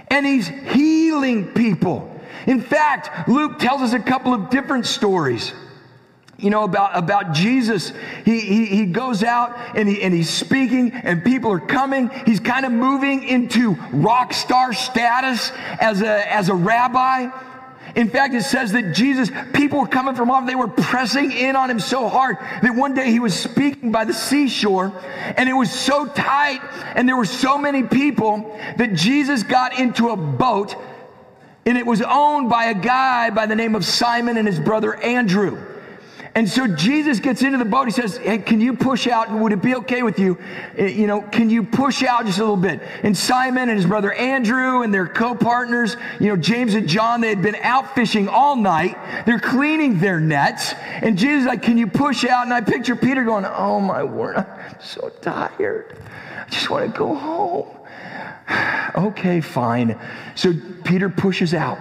And 0.09 0.27
he's 0.27 0.49
healing 0.49 1.53
people. 1.53 2.09
In 2.47 2.61
fact, 2.61 3.29
Luke 3.29 3.59
tells 3.59 3.83
us 3.83 3.93
a 3.93 4.01
couple 4.01 4.35
of 4.35 4.51
different 4.51 4.87
stories 4.87 5.53
you 6.43 6.51
know, 6.51 6.65
about, 6.65 6.97
about 6.97 7.33
Jesus. 7.33 7.93
He, 8.25 8.41
he, 8.41 8.67
he 8.67 8.87
goes 8.87 9.23
out 9.23 9.57
and, 9.77 9.89
he, 9.89 10.03
and 10.03 10.13
he's 10.13 10.29
speaking, 10.29 10.91
and 10.93 11.25
people 11.25 11.53
are 11.53 11.61
coming. 11.61 12.11
He's 12.27 12.41
kind 12.41 12.67
of 12.67 12.73
moving 12.73 13.23
into 13.23 13.75
rock 13.93 14.33
star 14.33 14.73
status 14.73 15.53
as 15.81 16.03
a, 16.03 16.33
as 16.33 16.49
a 16.49 16.55
rabbi. 16.55 17.29
In 17.95 18.09
fact, 18.09 18.35
it 18.35 18.43
says 18.43 18.73
that 18.73 18.95
Jesus, 18.95 19.31
people 19.53 19.81
were 19.81 19.87
coming 19.87 20.15
from 20.15 20.31
off, 20.31 20.47
they 20.47 20.55
were 20.55 20.69
pressing 20.69 21.31
in 21.31 21.57
on 21.57 21.71
him 21.71 21.81
so 21.81 22.09
hard 22.09 22.39
that 22.63 22.75
one 22.75 22.95
day 22.95 23.11
he 23.11 23.21
was 23.21 23.39
speaking 23.39 23.93
by 23.93 24.05
the 24.05 24.15
seashore, 24.15 24.93
and 25.37 25.49
it 25.49 25.53
was 25.53 25.71
so 25.71 26.07
tight, 26.07 26.61
and 26.95 27.09
there 27.09 27.17
were 27.17 27.25
so 27.25 27.59
many 27.59 27.83
people 27.83 28.59
that 28.79 28.95
Jesus 28.95 29.43
got 29.43 29.79
into 29.79 30.09
a 30.09 30.17
boat, 30.17 30.75
and 31.67 31.77
it 31.77 31.87
was 31.87 32.01
owned 32.03 32.49
by 32.49 32.67
a 32.67 32.75
guy 32.75 33.31
by 33.31 33.47
the 33.47 33.55
name 33.55 33.75
of 33.75 33.85
Simon 33.85 34.37
and 34.37 34.49
his 34.49 34.59
brother 34.59 34.95
Andrew. 34.97 35.72
And 36.35 36.49
so 36.49 36.67
Jesus 36.67 37.21
gets 37.21 37.43
into 37.43 37.59
the 37.59 37.65
boat. 37.65 37.85
He 37.85 37.91
says, 37.91 38.17
Hey, 38.17 38.39
can 38.39 38.61
you 38.61 38.75
push 38.75 39.07
out? 39.07 39.31
Would 39.31 39.53
it 39.53 39.61
be 39.61 39.75
okay 39.77 40.03
with 40.03 40.19
you? 40.19 40.39
Eh, 40.79 40.87
you 40.89 41.07
know, 41.07 41.21
can 41.21 41.51
you 41.51 41.63
push 41.63 42.03
out 42.03 42.25
just 42.25 42.39
a 42.39 42.41
little 42.41 42.57
bit? 42.57 42.81
And 43.03 43.17
Simon 43.17 43.69
and 43.69 43.77
his 43.77 43.85
brother 43.85 44.13
Andrew 44.13 44.83
and 44.83 44.95
their 44.95 45.07
co 45.07 45.35
partners, 45.35 45.97
you 46.21 46.29
know, 46.29 46.37
James 46.37 46.75
and 46.75 46.89
John, 46.89 47.21
they 47.21 47.29
had 47.29 47.43
been 47.43 47.57
out 47.57 47.95
fishing 47.95 48.29
all 48.29 48.57
night. 48.57 48.97
They're 49.27 49.39
cleaning 49.39 49.99
their 50.01 50.21
nets. 50.21 50.73
And 51.03 51.19
Jesus 51.19 51.43
is 51.43 51.47
like, 51.47 51.63
Can 51.63 51.77
you 51.77 51.87
push 51.87 52.25
out? 52.25 52.45
And 52.45 52.55
I 52.55 52.63
picture 52.63 52.97
Peter 52.97 53.25
going, 53.25 53.45
Oh 53.45 53.79
my 53.79 54.03
word, 54.03 54.37
I'm 54.37 54.81
so 54.81 55.11
tired. 55.21 55.99
I 56.47 56.49
just 56.51 56.71
want 56.71 56.91
to 56.91 56.99
go 56.99 57.15
home. 57.15 57.69
okay, 59.07 59.43
fine. 59.43 60.01
So 60.35 60.55
Peter 60.85 61.11
pushes 61.11 61.53
out. 61.53 61.79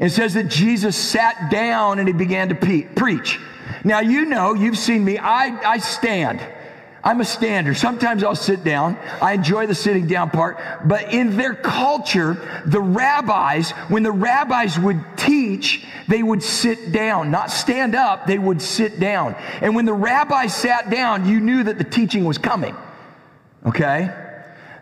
It 0.00 0.10
says 0.10 0.34
that 0.34 0.48
Jesus 0.48 0.96
sat 0.96 1.50
down 1.50 1.98
and 1.98 2.08
he 2.08 2.14
began 2.14 2.48
to 2.48 2.54
pe- 2.54 2.82
preach. 2.82 3.38
Now, 3.84 4.00
you 4.00 4.24
know, 4.24 4.54
you've 4.54 4.78
seen 4.78 5.04
me, 5.04 5.18
I, 5.18 5.58
I 5.64 5.78
stand. 5.78 6.40
I'm 7.04 7.20
a 7.20 7.24
stander. 7.24 7.74
Sometimes 7.74 8.22
I'll 8.22 8.36
sit 8.36 8.62
down. 8.62 8.96
I 9.20 9.32
enjoy 9.32 9.66
the 9.66 9.74
sitting 9.74 10.06
down 10.06 10.30
part. 10.30 10.58
But 10.84 11.12
in 11.12 11.36
their 11.36 11.54
culture, 11.54 12.62
the 12.64 12.80
rabbis, 12.80 13.72
when 13.88 14.04
the 14.04 14.12
rabbis 14.12 14.78
would 14.78 15.04
teach, 15.16 15.84
they 16.06 16.22
would 16.22 16.42
sit 16.44 16.92
down, 16.92 17.32
not 17.32 17.50
stand 17.50 17.96
up, 17.96 18.26
they 18.26 18.38
would 18.38 18.62
sit 18.62 19.00
down. 19.00 19.34
And 19.60 19.74
when 19.74 19.84
the 19.84 19.92
rabbi 19.92 20.46
sat 20.46 20.90
down, 20.90 21.26
you 21.28 21.40
knew 21.40 21.64
that 21.64 21.78
the 21.78 21.84
teaching 21.84 22.24
was 22.24 22.38
coming. 22.38 22.76
Okay? 23.66 24.14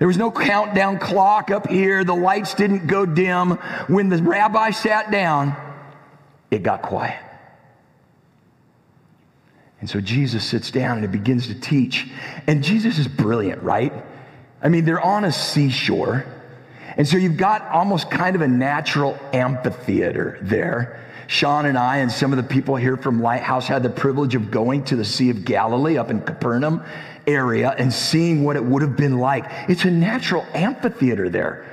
There 0.00 0.08
was 0.08 0.16
no 0.16 0.30
countdown 0.30 0.98
clock 0.98 1.50
up 1.50 1.68
here. 1.68 2.04
The 2.04 2.16
lights 2.16 2.54
didn't 2.54 2.86
go 2.86 3.04
dim. 3.04 3.50
When 3.86 4.08
the 4.08 4.16
rabbi 4.16 4.70
sat 4.70 5.10
down, 5.10 5.54
it 6.50 6.62
got 6.62 6.80
quiet. 6.80 7.22
And 9.78 9.90
so 9.90 10.00
Jesus 10.00 10.42
sits 10.42 10.70
down 10.70 10.96
and 10.96 11.02
he 11.02 11.18
begins 11.18 11.48
to 11.48 11.54
teach. 11.54 12.08
And 12.46 12.64
Jesus 12.64 12.98
is 12.98 13.08
brilliant, 13.08 13.62
right? 13.62 13.92
I 14.62 14.70
mean, 14.70 14.86
they're 14.86 15.02
on 15.02 15.24
a 15.24 15.32
seashore. 15.32 16.24
And 16.96 17.06
so 17.06 17.18
you've 17.18 17.36
got 17.36 17.68
almost 17.68 18.10
kind 18.10 18.34
of 18.34 18.40
a 18.40 18.48
natural 18.48 19.18
amphitheater 19.34 20.38
there. 20.40 20.98
Sean 21.26 21.66
and 21.66 21.76
I 21.76 21.98
and 21.98 22.10
some 22.10 22.32
of 22.32 22.38
the 22.38 22.42
people 22.42 22.74
here 22.74 22.96
from 22.96 23.20
Lighthouse 23.20 23.68
had 23.68 23.82
the 23.82 23.90
privilege 23.90 24.34
of 24.34 24.50
going 24.50 24.82
to 24.84 24.96
the 24.96 25.04
Sea 25.04 25.28
of 25.28 25.44
Galilee 25.44 25.98
up 25.98 26.10
in 26.10 26.22
Capernaum 26.22 26.82
area 27.26 27.74
and 27.76 27.92
seeing 27.92 28.44
what 28.44 28.56
it 28.56 28.64
would 28.64 28.82
have 28.82 28.96
been 28.96 29.18
like. 29.18 29.44
It's 29.68 29.84
a 29.84 29.90
natural 29.90 30.46
amphitheater 30.54 31.28
there. 31.28 31.66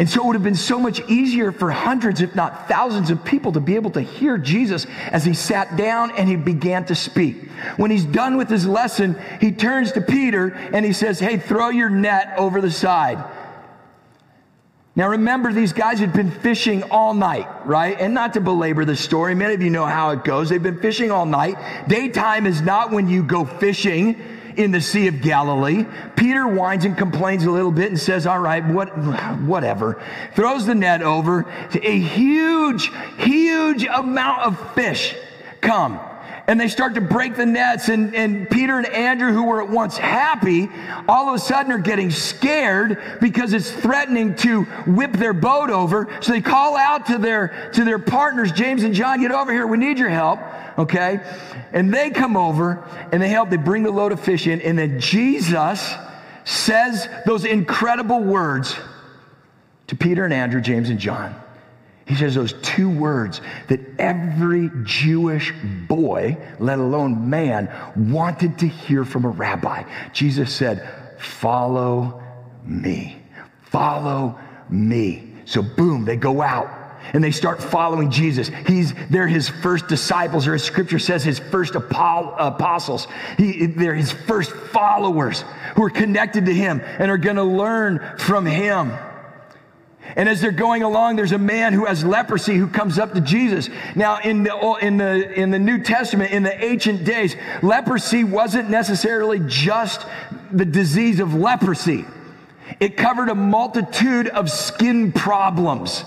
And 0.00 0.10
so 0.10 0.24
it 0.24 0.26
would 0.26 0.34
have 0.34 0.42
been 0.42 0.56
so 0.56 0.80
much 0.80 1.00
easier 1.08 1.52
for 1.52 1.70
hundreds, 1.70 2.20
if 2.20 2.34
not 2.34 2.68
thousands 2.68 3.10
of 3.10 3.24
people 3.24 3.52
to 3.52 3.60
be 3.60 3.76
able 3.76 3.92
to 3.92 4.00
hear 4.00 4.36
Jesus 4.38 4.86
as 5.12 5.24
he 5.24 5.34
sat 5.34 5.76
down 5.76 6.10
and 6.16 6.28
he 6.28 6.34
began 6.34 6.84
to 6.86 6.96
speak. 6.96 7.48
When 7.76 7.92
he's 7.92 8.04
done 8.04 8.36
with 8.36 8.48
his 8.48 8.66
lesson, 8.66 9.16
he 9.40 9.52
turns 9.52 9.92
to 9.92 10.00
Peter 10.00 10.48
and 10.48 10.84
he 10.84 10.92
says, 10.92 11.20
Hey, 11.20 11.38
throw 11.38 11.68
your 11.68 11.90
net 11.90 12.34
over 12.36 12.60
the 12.60 12.72
side. 12.72 13.22
Now 14.96 15.08
remember, 15.08 15.52
these 15.52 15.72
guys 15.72 15.98
had 15.98 16.12
been 16.12 16.30
fishing 16.30 16.84
all 16.84 17.14
night, 17.14 17.48
right? 17.66 17.98
And 17.98 18.14
not 18.14 18.34
to 18.34 18.40
belabor 18.40 18.84
the 18.84 18.94
story, 18.94 19.34
many 19.34 19.54
of 19.54 19.62
you 19.62 19.70
know 19.70 19.86
how 19.86 20.10
it 20.10 20.22
goes. 20.22 20.48
They've 20.48 20.62
been 20.62 20.80
fishing 20.80 21.10
all 21.10 21.26
night. 21.26 21.56
Daytime 21.88 22.46
is 22.46 22.62
not 22.62 22.92
when 22.92 23.08
you 23.08 23.24
go 23.24 23.44
fishing 23.44 24.20
in 24.56 24.70
the 24.70 24.80
Sea 24.80 25.08
of 25.08 25.20
Galilee. 25.20 25.84
Peter 26.14 26.46
whines 26.46 26.84
and 26.84 26.96
complains 26.96 27.44
a 27.44 27.50
little 27.50 27.72
bit 27.72 27.88
and 27.88 27.98
says, 27.98 28.24
All 28.24 28.38
right, 28.38 28.64
what, 28.64 28.88
whatever. 29.40 30.00
Throws 30.36 30.64
the 30.64 30.76
net 30.76 31.02
over. 31.02 31.44
A 31.74 31.98
huge, 31.98 32.92
huge 33.18 33.84
amount 33.84 34.42
of 34.42 34.74
fish 34.74 35.16
come 35.60 35.98
and 36.46 36.60
they 36.60 36.68
start 36.68 36.94
to 36.94 37.00
break 37.00 37.36
the 37.36 37.46
nets. 37.46 37.88
And, 37.88 38.14
and 38.14 38.48
Peter 38.50 38.76
and 38.78 38.86
Andrew, 38.86 39.32
who 39.32 39.44
were 39.44 39.62
at 39.62 39.68
once 39.68 39.96
happy, 39.96 40.68
all 41.08 41.28
of 41.28 41.34
a 41.34 41.38
sudden 41.38 41.72
are 41.72 41.78
getting 41.78 42.10
scared 42.10 43.18
because 43.20 43.52
it's 43.52 43.70
threatening 43.70 44.34
to 44.36 44.64
whip 44.86 45.12
their 45.12 45.32
boat 45.32 45.70
over. 45.70 46.08
So 46.20 46.32
they 46.32 46.40
call 46.40 46.76
out 46.76 47.06
to 47.06 47.18
their, 47.18 47.70
to 47.74 47.84
their 47.84 47.98
partners, 47.98 48.52
James 48.52 48.82
and 48.82 48.94
John, 48.94 49.20
get 49.20 49.30
over 49.30 49.52
here. 49.52 49.66
We 49.66 49.78
need 49.78 49.98
your 49.98 50.10
help. 50.10 50.40
Okay. 50.78 51.20
And 51.72 51.92
they 51.92 52.10
come 52.10 52.36
over 52.36 52.86
and 53.12 53.22
they 53.22 53.28
help. 53.28 53.50
They 53.50 53.56
bring 53.56 53.82
the 53.82 53.90
load 53.90 54.12
of 54.12 54.20
fish 54.20 54.46
in. 54.46 54.60
And 54.60 54.78
then 54.78 55.00
Jesus 55.00 55.94
says 56.44 57.08
those 57.26 57.44
incredible 57.44 58.22
words 58.22 58.76
to 59.86 59.96
Peter 59.96 60.24
and 60.24 60.32
Andrew, 60.32 60.60
James 60.60 60.90
and 60.90 60.98
John. 60.98 61.34
He 62.06 62.14
says 62.16 62.34
those 62.34 62.52
two 62.54 62.90
words 62.90 63.40
that 63.68 63.80
every 63.98 64.70
Jewish 64.82 65.52
boy, 65.88 66.36
let 66.58 66.78
alone 66.78 67.30
man, 67.30 67.70
wanted 67.96 68.58
to 68.58 68.68
hear 68.68 69.04
from 69.04 69.24
a 69.24 69.30
rabbi. 69.30 69.84
Jesus 70.12 70.54
said, 70.54 70.86
Follow 71.18 72.22
me. 72.64 73.16
Follow 73.62 74.38
me. 74.68 75.32
So, 75.46 75.62
boom, 75.62 76.04
they 76.04 76.16
go 76.16 76.42
out 76.42 76.68
and 77.12 77.22
they 77.22 77.30
start 77.30 77.62
following 77.62 78.10
Jesus. 78.10 78.50
He's, 78.66 78.94
they're 79.10 79.26
his 79.26 79.48
first 79.48 79.88
disciples, 79.88 80.46
or 80.46 80.54
as 80.54 80.62
scripture 80.62 80.98
says, 80.98 81.22
his 81.22 81.38
first 81.38 81.74
apostles. 81.74 83.06
He, 83.36 83.66
they're 83.66 83.94
his 83.94 84.12
first 84.12 84.50
followers 84.50 85.44
who 85.76 85.84
are 85.84 85.90
connected 85.90 86.46
to 86.46 86.54
him 86.54 86.80
and 86.82 87.10
are 87.10 87.18
going 87.18 87.36
to 87.36 87.44
learn 87.44 88.16
from 88.18 88.46
him. 88.46 88.92
And 90.16 90.28
as 90.28 90.40
they're 90.40 90.52
going 90.52 90.82
along, 90.82 91.16
there's 91.16 91.32
a 91.32 91.38
man 91.38 91.72
who 91.72 91.86
has 91.86 92.04
leprosy 92.04 92.54
who 92.54 92.68
comes 92.68 92.98
up 92.98 93.14
to 93.14 93.20
Jesus. 93.20 93.68
Now, 93.96 94.18
in 94.18 94.44
the, 94.44 94.78
in 94.80 94.96
the, 94.96 95.32
in 95.40 95.50
the 95.50 95.58
New 95.58 95.82
Testament, 95.82 96.30
in 96.30 96.42
the 96.42 96.64
ancient 96.64 97.04
days, 97.04 97.34
leprosy 97.62 98.22
wasn't 98.22 98.70
necessarily 98.70 99.40
just 99.46 100.06
the 100.52 100.64
disease 100.64 101.20
of 101.20 101.34
leprosy. 101.34 102.04
It 102.80 102.96
covered 102.96 103.28
a 103.28 103.34
multitude 103.34 104.28
of 104.28 104.50
skin 104.50 105.12
problems. 105.12 106.04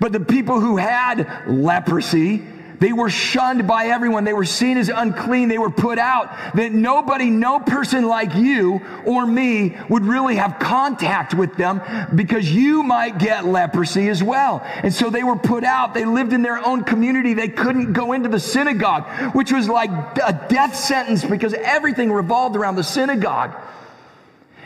But 0.00 0.12
the 0.12 0.20
people 0.20 0.60
who 0.60 0.76
had 0.76 1.28
leprosy, 1.46 2.42
They 2.78 2.92
were 2.92 3.10
shunned 3.10 3.66
by 3.66 3.86
everyone. 3.86 4.24
They 4.24 4.32
were 4.32 4.44
seen 4.44 4.76
as 4.76 4.88
unclean. 4.88 5.48
They 5.48 5.58
were 5.58 5.70
put 5.70 5.98
out. 5.98 6.30
That 6.54 6.72
nobody, 6.72 7.30
no 7.30 7.60
person 7.60 8.06
like 8.06 8.34
you 8.34 8.80
or 9.04 9.26
me 9.26 9.76
would 9.88 10.04
really 10.04 10.36
have 10.36 10.58
contact 10.58 11.34
with 11.34 11.56
them 11.56 11.80
because 12.14 12.50
you 12.50 12.82
might 12.82 13.18
get 13.18 13.46
leprosy 13.46 14.08
as 14.08 14.22
well. 14.22 14.60
And 14.64 14.92
so 14.92 15.10
they 15.10 15.24
were 15.24 15.36
put 15.36 15.64
out. 15.64 15.94
They 15.94 16.04
lived 16.04 16.32
in 16.32 16.42
their 16.42 16.64
own 16.64 16.84
community. 16.84 17.34
They 17.34 17.48
couldn't 17.48 17.92
go 17.92 18.12
into 18.12 18.28
the 18.28 18.40
synagogue, 18.40 19.34
which 19.34 19.52
was 19.52 19.68
like 19.68 19.90
a 19.90 20.46
death 20.48 20.76
sentence 20.76 21.24
because 21.24 21.54
everything 21.54 22.12
revolved 22.12 22.56
around 22.56 22.76
the 22.76 22.84
synagogue. 22.84 23.54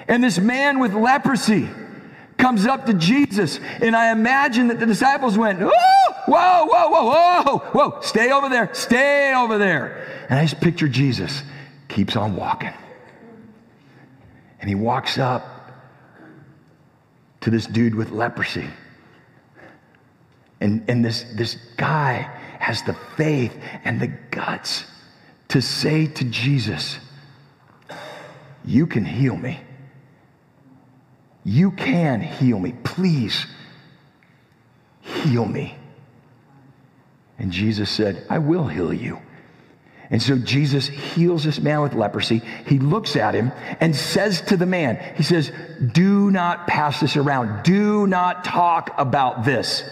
And 0.09 0.25
this 0.25 0.39
man 0.39 0.81
with 0.81 0.95
leprosy, 0.95 1.69
comes 2.41 2.67
up 2.67 2.87
to 2.87 2.95
Jesus. 2.95 3.61
And 3.81 3.95
I 3.95 4.11
imagine 4.13 4.69
that 4.69 4.81
the 4.81 4.87
disciples 4.87 5.39
went, 5.39 5.61
oh, 5.63 5.71
whoa, 6.27 6.65
whoa, 6.67 6.89
whoa, 6.89 7.43
whoa, 7.45 7.59
whoa, 7.59 8.01
stay 8.01 8.33
over 8.33 8.49
there, 8.49 8.73
stay 8.75 9.35
over 9.35 9.59
there. 9.59 10.27
And 10.29 10.39
I 10.39 10.45
just 10.45 10.61
picture 10.61 10.89
Jesus 10.89 11.43
keeps 11.89 12.17
on 12.17 12.37
walking. 12.37 12.73
And 14.61 14.69
he 14.69 14.75
walks 14.75 15.19
up 15.19 15.45
to 17.41 17.51
this 17.51 17.67
dude 17.67 17.95
with 17.95 18.11
leprosy. 18.11 18.69
And, 20.61 20.85
and 20.89 21.05
this, 21.05 21.25
this 21.35 21.57
guy 21.77 22.31
has 22.59 22.83
the 22.83 22.95
faith 23.17 23.57
and 23.85 24.01
the 24.01 24.09
guts 24.09 24.85
to 25.49 25.63
say 25.63 26.07
to 26.07 26.25
Jesus, 26.25 26.99
You 28.65 28.87
can 28.87 29.05
heal 29.05 29.37
me. 29.37 29.61
You 31.45 31.71
can 31.73 32.21
heal 32.21 32.59
me. 32.59 32.75
Please 32.85 33.47
heal 35.01 35.47
me. 35.47 35.77
And 37.39 37.51
Jesus 37.51 37.91
said, 37.91 38.27
I 38.29 38.39
will 38.39 38.67
heal 38.67 38.93
you. 38.93 39.19
And 40.11 40.21
so 40.21 40.37
Jesus 40.37 40.89
heals 40.89 41.45
this 41.45 41.61
man 41.61 41.81
with 41.81 41.95
leprosy. 41.95 42.43
He 42.67 42.79
looks 42.79 43.15
at 43.17 43.35
him 43.35 43.53
and 43.79 43.95
says 43.95 44.41
to 44.43 44.57
the 44.57 44.67
man, 44.67 45.15
He 45.17 45.23
says, 45.23 45.53
Do 45.93 46.31
not 46.31 46.67
pass 46.67 47.01
this 47.01 47.17
around. 47.17 47.63
Do 47.63 48.07
not 48.09 48.45
talk 48.45 48.91
about 48.99 49.45
this. 49.45 49.85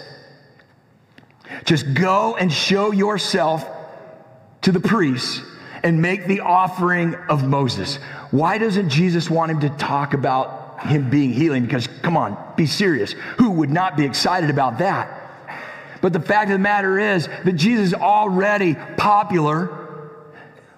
Just 1.63 1.93
go 1.93 2.35
and 2.35 2.51
show 2.51 2.91
yourself 2.91 3.65
to 4.61 4.71
the 4.71 4.79
priests 4.81 5.41
and 5.83 6.01
make 6.01 6.27
the 6.27 6.41
offering 6.41 7.15
of 7.15 7.47
Moses. 7.47 7.95
Why 8.29 8.57
doesn't 8.57 8.89
Jesus 8.89 9.29
want 9.29 9.51
him 9.51 9.61
to 9.61 9.69
talk 9.69 10.13
about 10.13 10.58
him 10.83 11.09
being 11.09 11.31
healing 11.31 11.63
because, 11.63 11.87
come 12.01 12.17
on, 12.17 12.37
be 12.55 12.65
serious. 12.65 13.13
Who 13.37 13.51
would 13.51 13.69
not 13.69 13.97
be 13.97 14.05
excited 14.05 14.49
about 14.49 14.79
that? 14.79 15.15
But 16.01 16.13
the 16.13 16.19
fact 16.19 16.45
of 16.45 16.53
the 16.53 16.59
matter 16.59 16.97
is 16.97 17.27
that 17.27 17.53
Jesus 17.53 17.87
is 17.87 17.93
already 17.93 18.75
popular. 18.97 19.75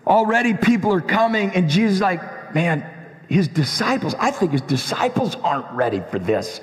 Already 0.06 0.54
people 0.54 0.94
are 0.94 1.02
coming, 1.02 1.52
and 1.52 1.70
Jesus 1.70 1.96
is 1.96 2.02
like, 2.02 2.56
man, 2.56 2.84
his 3.30 3.48
disciples, 3.48 4.16
I 4.20 4.32
think 4.32 4.52
his 4.52 4.62
disciples 4.62 5.36
aren't 5.36 5.72
ready 5.72 6.02
for 6.10 6.20
this. 6.20 6.60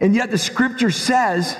And 0.00 0.14
yet 0.14 0.30
the 0.30 0.38
scripture 0.38 0.90
says 0.90 1.56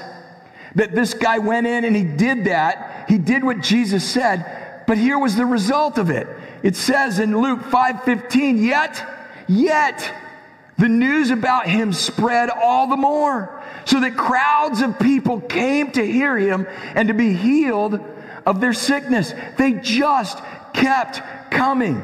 that 0.74 0.94
this 0.94 1.14
guy 1.14 1.38
went 1.38 1.66
in 1.66 1.84
and 1.84 1.94
he 1.94 2.04
did 2.04 2.44
that. 2.44 3.06
He 3.08 3.18
did 3.18 3.44
what 3.44 3.60
Jesus 3.60 4.02
said, 4.08 4.84
but 4.86 4.96
here 4.96 5.18
was 5.18 5.36
the 5.36 5.44
result 5.44 5.98
of 5.98 6.10
it. 6.10 6.26
It 6.62 6.76
says 6.76 7.18
in 7.18 7.38
Luke 7.38 7.60
5:15, 7.60 8.64
yet, 8.64 9.04
yet 9.48 10.10
the 10.78 10.88
news 10.88 11.30
about 11.30 11.66
him 11.66 11.92
spread 11.92 12.50
all 12.50 12.86
the 12.88 12.96
more, 12.96 13.62
so 13.84 14.00
that 14.00 14.16
crowds 14.16 14.80
of 14.80 14.98
people 14.98 15.40
came 15.40 15.90
to 15.92 16.04
hear 16.04 16.36
him 16.36 16.66
and 16.94 17.08
to 17.08 17.14
be 17.14 17.34
healed 17.34 18.00
of 18.46 18.60
their 18.60 18.72
sickness. 18.72 19.32
They 19.58 19.74
just 19.74 20.38
kept 20.72 21.50
coming. 21.50 22.02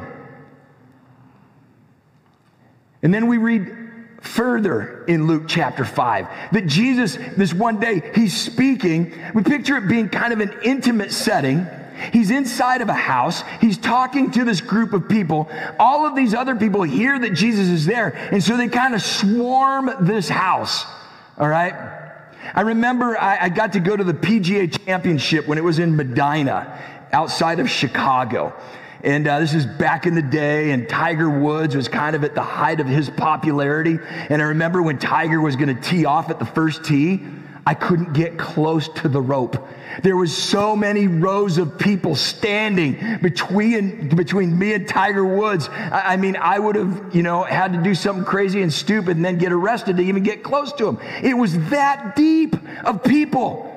And 3.02 3.14
then 3.14 3.26
we 3.26 3.38
read 3.38 3.74
further 4.20 5.04
in 5.06 5.26
Luke 5.26 5.44
chapter 5.46 5.84
5 5.84 6.52
that 6.52 6.66
Jesus, 6.66 7.16
this 7.36 7.54
one 7.54 7.78
day, 7.80 8.12
he's 8.14 8.38
speaking. 8.38 9.14
We 9.34 9.42
picture 9.42 9.76
it 9.76 9.88
being 9.88 10.08
kind 10.08 10.32
of 10.32 10.40
an 10.40 10.52
intimate 10.64 11.12
setting 11.12 11.66
He's 12.12 12.30
inside 12.30 12.80
of 12.80 12.88
a 12.88 12.94
house. 12.94 13.42
He's 13.60 13.78
talking 13.78 14.30
to 14.32 14.44
this 14.44 14.60
group 14.60 14.92
of 14.92 15.08
people. 15.08 15.50
All 15.78 16.06
of 16.06 16.14
these 16.14 16.34
other 16.34 16.54
people 16.56 16.82
hear 16.82 17.18
that 17.18 17.34
Jesus 17.34 17.68
is 17.68 17.86
there. 17.86 18.14
And 18.32 18.42
so 18.42 18.56
they 18.56 18.68
kind 18.68 18.94
of 18.94 19.02
swarm 19.02 19.90
this 20.00 20.28
house. 20.28 20.84
All 21.38 21.48
right? 21.48 21.74
I 22.54 22.62
remember 22.62 23.18
I, 23.18 23.44
I 23.44 23.48
got 23.48 23.72
to 23.74 23.80
go 23.80 23.96
to 23.96 24.04
the 24.04 24.14
PGA 24.14 24.84
championship 24.84 25.46
when 25.46 25.58
it 25.58 25.64
was 25.64 25.78
in 25.78 25.96
Medina 25.96 26.80
outside 27.12 27.60
of 27.60 27.68
Chicago. 27.68 28.54
And 29.02 29.28
uh, 29.28 29.38
this 29.38 29.54
is 29.54 29.64
back 29.64 30.06
in 30.06 30.14
the 30.14 30.22
day, 30.22 30.72
and 30.72 30.88
Tiger 30.88 31.30
Woods 31.30 31.76
was 31.76 31.86
kind 31.86 32.16
of 32.16 32.24
at 32.24 32.34
the 32.34 32.42
height 32.42 32.80
of 32.80 32.88
his 32.88 33.08
popularity. 33.08 33.98
And 34.28 34.42
I 34.42 34.46
remember 34.46 34.82
when 34.82 34.98
Tiger 34.98 35.40
was 35.40 35.54
going 35.54 35.74
to 35.74 35.80
tee 35.80 36.04
off 36.04 36.30
at 36.30 36.40
the 36.40 36.44
first 36.44 36.84
tee, 36.84 37.24
I 37.68 37.74
couldn't 37.74 38.14
get 38.14 38.38
close 38.38 38.88
to 38.88 39.10
the 39.10 39.20
rope. 39.20 39.62
There 40.02 40.16
was 40.16 40.34
so 40.34 40.74
many 40.74 41.06
rows 41.06 41.58
of 41.58 41.78
people 41.78 42.14
standing 42.14 43.18
between, 43.20 44.08
between 44.16 44.58
me 44.58 44.72
and 44.72 44.88
Tiger 44.88 45.22
Woods. 45.22 45.68
I, 45.68 46.14
I 46.14 46.16
mean, 46.16 46.38
I 46.40 46.58
would 46.58 46.76
have, 46.76 47.14
you 47.14 47.22
know, 47.22 47.42
had 47.42 47.74
to 47.74 47.82
do 47.82 47.94
something 47.94 48.24
crazy 48.24 48.62
and 48.62 48.72
stupid 48.72 49.18
and 49.18 49.24
then 49.24 49.36
get 49.36 49.52
arrested 49.52 49.98
to 49.98 50.02
even 50.02 50.22
get 50.22 50.42
close 50.42 50.72
to 50.72 50.88
him. 50.88 50.98
It 51.22 51.34
was 51.34 51.58
that 51.68 52.16
deep 52.16 52.56
of 52.84 53.04
people. 53.04 53.67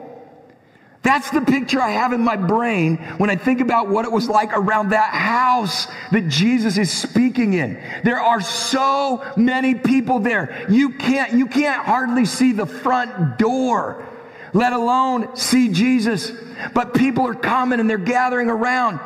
That's 1.03 1.31
the 1.31 1.41
picture 1.41 1.81
I 1.81 1.89
have 1.89 2.13
in 2.13 2.21
my 2.21 2.35
brain 2.35 2.97
when 3.17 3.31
I 3.31 3.35
think 3.35 3.59
about 3.59 3.89
what 3.89 4.05
it 4.05 4.11
was 4.11 4.29
like 4.29 4.55
around 4.55 4.89
that 4.89 5.13
house 5.13 5.87
that 6.11 6.27
Jesus 6.27 6.77
is 6.77 6.91
speaking 6.91 7.53
in. 7.53 7.81
There 8.03 8.19
are 8.19 8.39
so 8.39 9.23
many 9.35 9.73
people 9.73 10.19
there. 10.19 10.67
You 10.69 10.89
can't, 10.89 11.33
you 11.33 11.47
can't 11.47 11.83
hardly 11.83 12.25
see 12.25 12.51
the 12.51 12.67
front 12.67 13.39
door, 13.39 14.07
let 14.53 14.73
alone 14.73 15.35
see 15.35 15.69
Jesus. 15.69 16.31
But 16.75 16.93
people 16.93 17.27
are 17.27 17.35
coming 17.35 17.79
and 17.79 17.89
they're 17.89 17.97
gathering 17.97 18.49
around. 18.49 18.99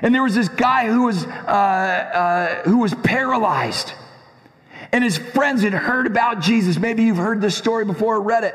And 0.00 0.14
there 0.14 0.22
was 0.22 0.34
this 0.34 0.48
guy 0.48 0.86
who 0.86 1.02
was, 1.02 1.24
uh, 1.26 1.28
uh, 1.28 2.62
who 2.62 2.78
was 2.78 2.94
paralyzed. 2.94 3.92
And 4.90 5.04
his 5.04 5.18
friends 5.18 5.62
had 5.62 5.74
heard 5.74 6.06
about 6.06 6.40
Jesus. 6.40 6.78
Maybe 6.78 7.02
you've 7.02 7.18
heard 7.18 7.42
this 7.42 7.56
story 7.56 7.84
before 7.84 8.16
or 8.16 8.22
read 8.22 8.44
it. 8.44 8.54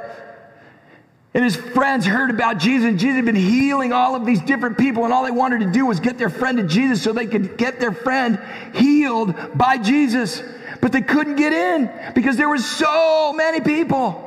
And 1.34 1.44
his 1.44 1.56
friends 1.56 2.06
heard 2.06 2.32
about 2.32 2.58
Jesus, 2.58 2.88
and 2.88 2.98
Jesus 2.98 3.18
had 3.18 3.26
been 3.26 3.36
healing 3.36 3.94
all 3.94 4.16
of 4.16 4.26
these 4.26 4.42
different 4.42 4.78
people, 4.78 5.04
and 5.04 5.14
all 5.14 5.24
they 5.24 5.32
wanted 5.32 5.60
to 5.60 5.72
do 5.72 5.86
was 5.86 6.00
get 6.00 6.18
their 6.18 6.30
friend 6.30 6.58
to 6.58 6.64
Jesus 6.64 7.04
so 7.04 7.14
they 7.14 7.28
could 7.28 7.56
get 7.58 7.80
their 7.80 7.92
friend 7.92 8.40
healed 8.74 9.36
by 9.56 9.78
Jesus. 9.78 10.42
But 10.82 10.92
they 10.92 11.02
couldn't 11.02 11.36
get 11.36 11.54
in 11.54 11.92
because 12.16 12.36
there 12.38 12.50
were 12.50 12.58
so 12.58 13.34
many 13.34 13.62
people. 13.62 14.26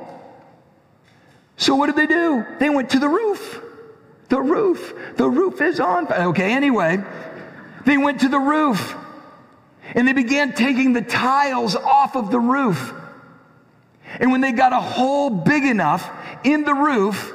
So 1.57 1.75
what 1.75 1.87
did 1.87 1.97
they 1.97 2.07
do? 2.07 2.45
They 2.59 2.71
went 2.71 2.91
to 2.91 2.99
the 2.99 3.09
roof. 3.09 3.61
The 4.29 4.41
roof. 4.41 4.95
The 5.17 5.29
roof 5.29 5.61
is 5.61 5.81
on. 5.81 6.13
Okay, 6.13 6.53
anyway, 6.53 7.03
they 7.85 7.99
went 7.99 8.21
to 8.21 8.29
the 8.29 8.39
roof 8.39 8.95
and 9.95 10.07
they 10.07 10.13
began 10.13 10.53
taking 10.55 10.93
the 10.93 11.03
tiles 11.03 11.75
off 11.77 12.17
of 12.17 12.31
the 12.31 12.41
roof. 12.41 12.93
And 14.21 14.31
when 14.31 14.41
they 14.41 14.53
got 14.53 14.73
a 14.73 14.81
hole 14.81 15.31
big 15.31 15.65
enough 15.65 16.11
in 16.45 16.65
the 16.65 16.75
roof, 16.75 17.33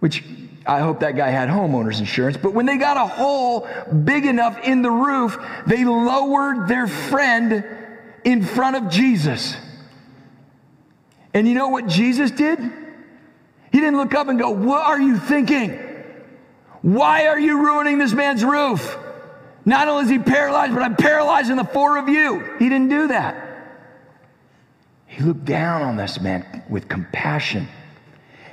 which 0.00 0.24
I 0.66 0.80
hope 0.80 1.00
that 1.00 1.16
guy 1.16 1.30
had 1.30 1.48
homeowner's 1.48 2.00
insurance, 2.00 2.36
but 2.36 2.54
when 2.54 2.66
they 2.66 2.76
got 2.76 2.96
a 2.96 3.06
hole 3.06 3.68
big 4.04 4.26
enough 4.26 4.58
in 4.64 4.82
the 4.82 4.90
roof, 4.90 5.38
they 5.66 5.84
lowered 5.84 6.68
their 6.68 6.86
friend 6.86 7.64
in 8.24 8.44
front 8.44 8.76
of 8.76 8.88
Jesus. 8.88 9.56
And 11.34 11.48
you 11.48 11.54
know 11.54 11.68
what 11.68 11.86
Jesus 11.86 12.30
did? 12.30 12.58
He 12.60 13.80
didn't 13.80 13.96
look 13.96 14.14
up 14.14 14.28
and 14.28 14.38
go, 14.38 14.50
What 14.50 14.84
are 14.84 15.00
you 15.00 15.18
thinking? 15.18 15.78
Why 16.82 17.26
are 17.28 17.38
you 17.38 17.64
ruining 17.64 17.98
this 17.98 18.12
man's 18.12 18.44
roof? 18.44 18.98
Not 19.64 19.88
only 19.88 20.04
is 20.04 20.10
he 20.10 20.18
paralyzed, 20.18 20.74
but 20.74 20.82
I'm 20.82 20.96
paralyzing 20.96 21.56
the 21.56 21.64
four 21.64 21.96
of 21.96 22.08
you. 22.08 22.56
He 22.58 22.68
didn't 22.68 22.88
do 22.88 23.08
that. 23.08 23.48
He 25.06 25.22
looked 25.22 25.44
down 25.44 25.82
on 25.82 25.96
this 25.96 26.20
man 26.20 26.64
with 26.68 26.88
compassion 26.88 27.68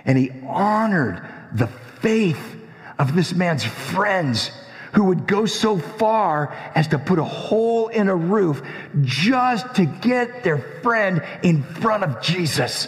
and 0.05 0.17
he 0.17 0.31
honored 0.47 1.25
the 1.53 1.67
faith 1.67 2.55
of 2.97 3.15
this 3.15 3.33
man's 3.33 3.63
friends 3.63 4.51
who 4.93 5.05
would 5.05 5.27
go 5.27 5.45
so 5.45 5.77
far 5.77 6.55
as 6.75 6.87
to 6.89 6.97
put 6.99 7.19
a 7.19 7.23
hole 7.23 7.87
in 7.87 8.09
a 8.09 8.15
roof 8.15 8.61
just 9.01 9.75
to 9.75 9.85
get 9.85 10.43
their 10.43 10.57
friend 10.57 11.23
in 11.43 11.63
front 11.63 12.03
of 12.03 12.21
Jesus. 12.21 12.87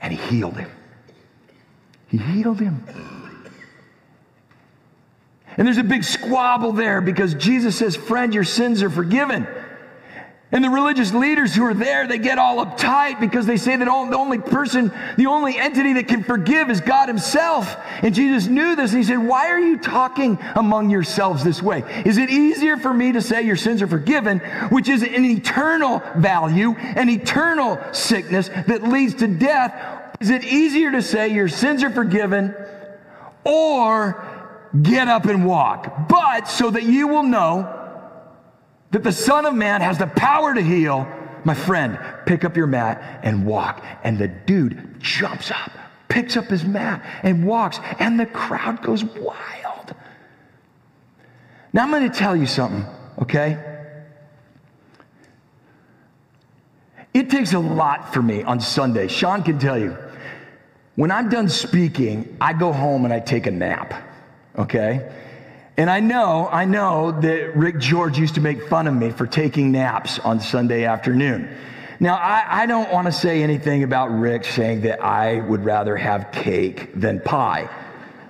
And 0.00 0.12
he 0.12 0.18
healed 0.28 0.56
him. 0.56 0.70
He 2.08 2.18
healed 2.18 2.60
him. 2.60 2.84
And 5.56 5.66
there's 5.66 5.78
a 5.78 5.84
big 5.84 6.02
squabble 6.02 6.72
there 6.72 7.00
because 7.00 7.34
Jesus 7.34 7.76
says, 7.76 7.94
Friend, 7.94 8.32
your 8.32 8.44
sins 8.44 8.82
are 8.82 8.90
forgiven. 8.90 9.46
And 10.52 10.62
the 10.62 10.68
religious 10.68 11.14
leaders 11.14 11.54
who 11.54 11.64
are 11.64 11.72
there, 11.72 12.06
they 12.06 12.18
get 12.18 12.38
all 12.38 12.64
uptight 12.64 13.18
because 13.18 13.46
they 13.46 13.56
say 13.56 13.74
that 13.74 13.86
the 13.86 13.90
only 13.90 14.36
person, 14.36 14.92
the 15.16 15.24
only 15.24 15.56
entity 15.58 15.94
that 15.94 16.08
can 16.08 16.22
forgive 16.22 16.68
is 16.68 16.82
God 16.82 17.08
Himself. 17.08 17.74
And 18.02 18.14
Jesus 18.14 18.48
knew 18.48 18.76
this 18.76 18.92
and 18.92 19.02
He 19.02 19.08
said, 19.08 19.16
Why 19.16 19.48
are 19.48 19.58
you 19.58 19.78
talking 19.78 20.38
among 20.54 20.90
yourselves 20.90 21.42
this 21.42 21.62
way? 21.62 21.82
Is 22.04 22.18
it 22.18 22.28
easier 22.28 22.76
for 22.76 22.92
me 22.92 23.12
to 23.12 23.22
say 23.22 23.40
your 23.40 23.56
sins 23.56 23.80
are 23.80 23.86
forgiven, 23.86 24.40
which 24.68 24.90
is 24.90 25.02
an 25.02 25.24
eternal 25.24 26.02
value, 26.16 26.72
an 26.76 27.08
eternal 27.08 27.80
sickness 27.92 28.48
that 28.48 28.82
leads 28.82 29.14
to 29.14 29.28
death? 29.28 29.74
Is 30.20 30.28
it 30.28 30.44
easier 30.44 30.92
to 30.92 31.00
say 31.00 31.28
your 31.28 31.48
sins 31.48 31.82
are 31.82 31.90
forgiven 31.90 32.54
or 33.42 34.22
get 34.82 35.08
up 35.08 35.24
and 35.24 35.46
walk? 35.46 36.10
But 36.10 36.46
so 36.46 36.68
that 36.68 36.82
you 36.82 37.08
will 37.08 37.22
know 37.22 37.81
that 38.92 39.02
the 39.02 39.12
Son 39.12 39.44
of 39.46 39.54
Man 39.54 39.80
has 39.80 39.98
the 39.98 40.06
power 40.06 40.54
to 40.54 40.62
heal, 40.62 41.08
my 41.44 41.54
friend, 41.54 41.98
pick 42.24 42.44
up 42.44 42.56
your 42.56 42.66
mat 42.66 43.20
and 43.22 43.44
walk. 43.44 43.84
And 44.04 44.18
the 44.18 44.28
dude 44.28 45.00
jumps 45.00 45.50
up, 45.50 45.72
picks 46.08 46.36
up 46.36 46.44
his 46.44 46.64
mat, 46.64 47.04
and 47.22 47.44
walks, 47.44 47.80
and 47.98 48.20
the 48.20 48.26
crowd 48.26 48.82
goes 48.82 49.02
wild. 49.02 49.94
Now, 51.72 51.84
I'm 51.84 51.90
going 51.90 52.08
to 52.08 52.16
tell 52.16 52.36
you 52.36 52.46
something, 52.46 52.84
okay? 53.22 53.58
It 57.14 57.30
takes 57.30 57.54
a 57.54 57.58
lot 57.58 58.12
for 58.12 58.22
me 58.22 58.42
on 58.42 58.60
Sunday. 58.60 59.08
Sean 59.08 59.42
can 59.42 59.58
tell 59.58 59.78
you. 59.78 59.96
When 60.96 61.10
I'm 61.10 61.30
done 61.30 61.48
speaking, 61.48 62.36
I 62.42 62.52
go 62.52 62.72
home 62.72 63.06
and 63.06 63.14
I 63.14 63.20
take 63.20 63.46
a 63.46 63.50
nap, 63.50 63.94
okay? 64.58 65.10
And 65.76 65.88
I 65.88 66.00
know, 66.00 66.48
I 66.52 66.66
know 66.66 67.18
that 67.22 67.56
Rick 67.56 67.78
George 67.78 68.18
used 68.18 68.34
to 68.34 68.40
make 68.40 68.68
fun 68.68 68.86
of 68.86 68.94
me 68.94 69.10
for 69.10 69.26
taking 69.26 69.72
naps 69.72 70.18
on 70.18 70.38
Sunday 70.38 70.84
afternoon. 70.84 71.48
Now, 71.98 72.16
I, 72.16 72.62
I 72.62 72.66
don't 72.66 72.92
want 72.92 73.06
to 73.06 73.12
say 73.12 73.42
anything 73.42 73.82
about 73.82 74.08
Rick 74.08 74.44
saying 74.44 74.82
that 74.82 75.02
I 75.02 75.40
would 75.40 75.64
rather 75.64 75.96
have 75.96 76.30
cake 76.30 76.90
than 76.94 77.20
pie, 77.20 77.70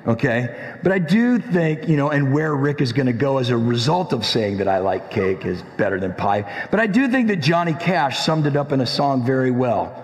okay? 0.07 0.77
But 0.85 0.93
I 0.93 0.99
do 0.99 1.39
think, 1.39 1.89
you 1.89 1.97
know, 1.97 2.11
and 2.11 2.33
where 2.33 2.55
Rick 2.55 2.81
is 2.81 2.93
going 2.93 3.07
to 3.07 3.13
go 3.13 3.39
as 3.39 3.51
a 3.51 3.57
result 3.57 4.13
of 4.13 4.25
saying 4.25 4.59
that 4.59 4.69
I 4.69 4.79
like 4.79 5.11
cake 5.11 5.45
is 5.45 5.63
better 5.77 5.99
than 5.99 6.15
pie. 6.15 6.69
But 6.71 6.79
I 6.79 6.87
do 6.87 7.09
think 7.09 7.29
that 7.29 7.37
Johnny 7.37 7.75
Cash 7.75 8.25
summed 8.25 8.47
it 8.47 8.57
up 8.57 8.73
in 8.73 8.81
a 8.81 8.87
song 8.87 9.25
very 9.25 9.51
well. 9.51 9.99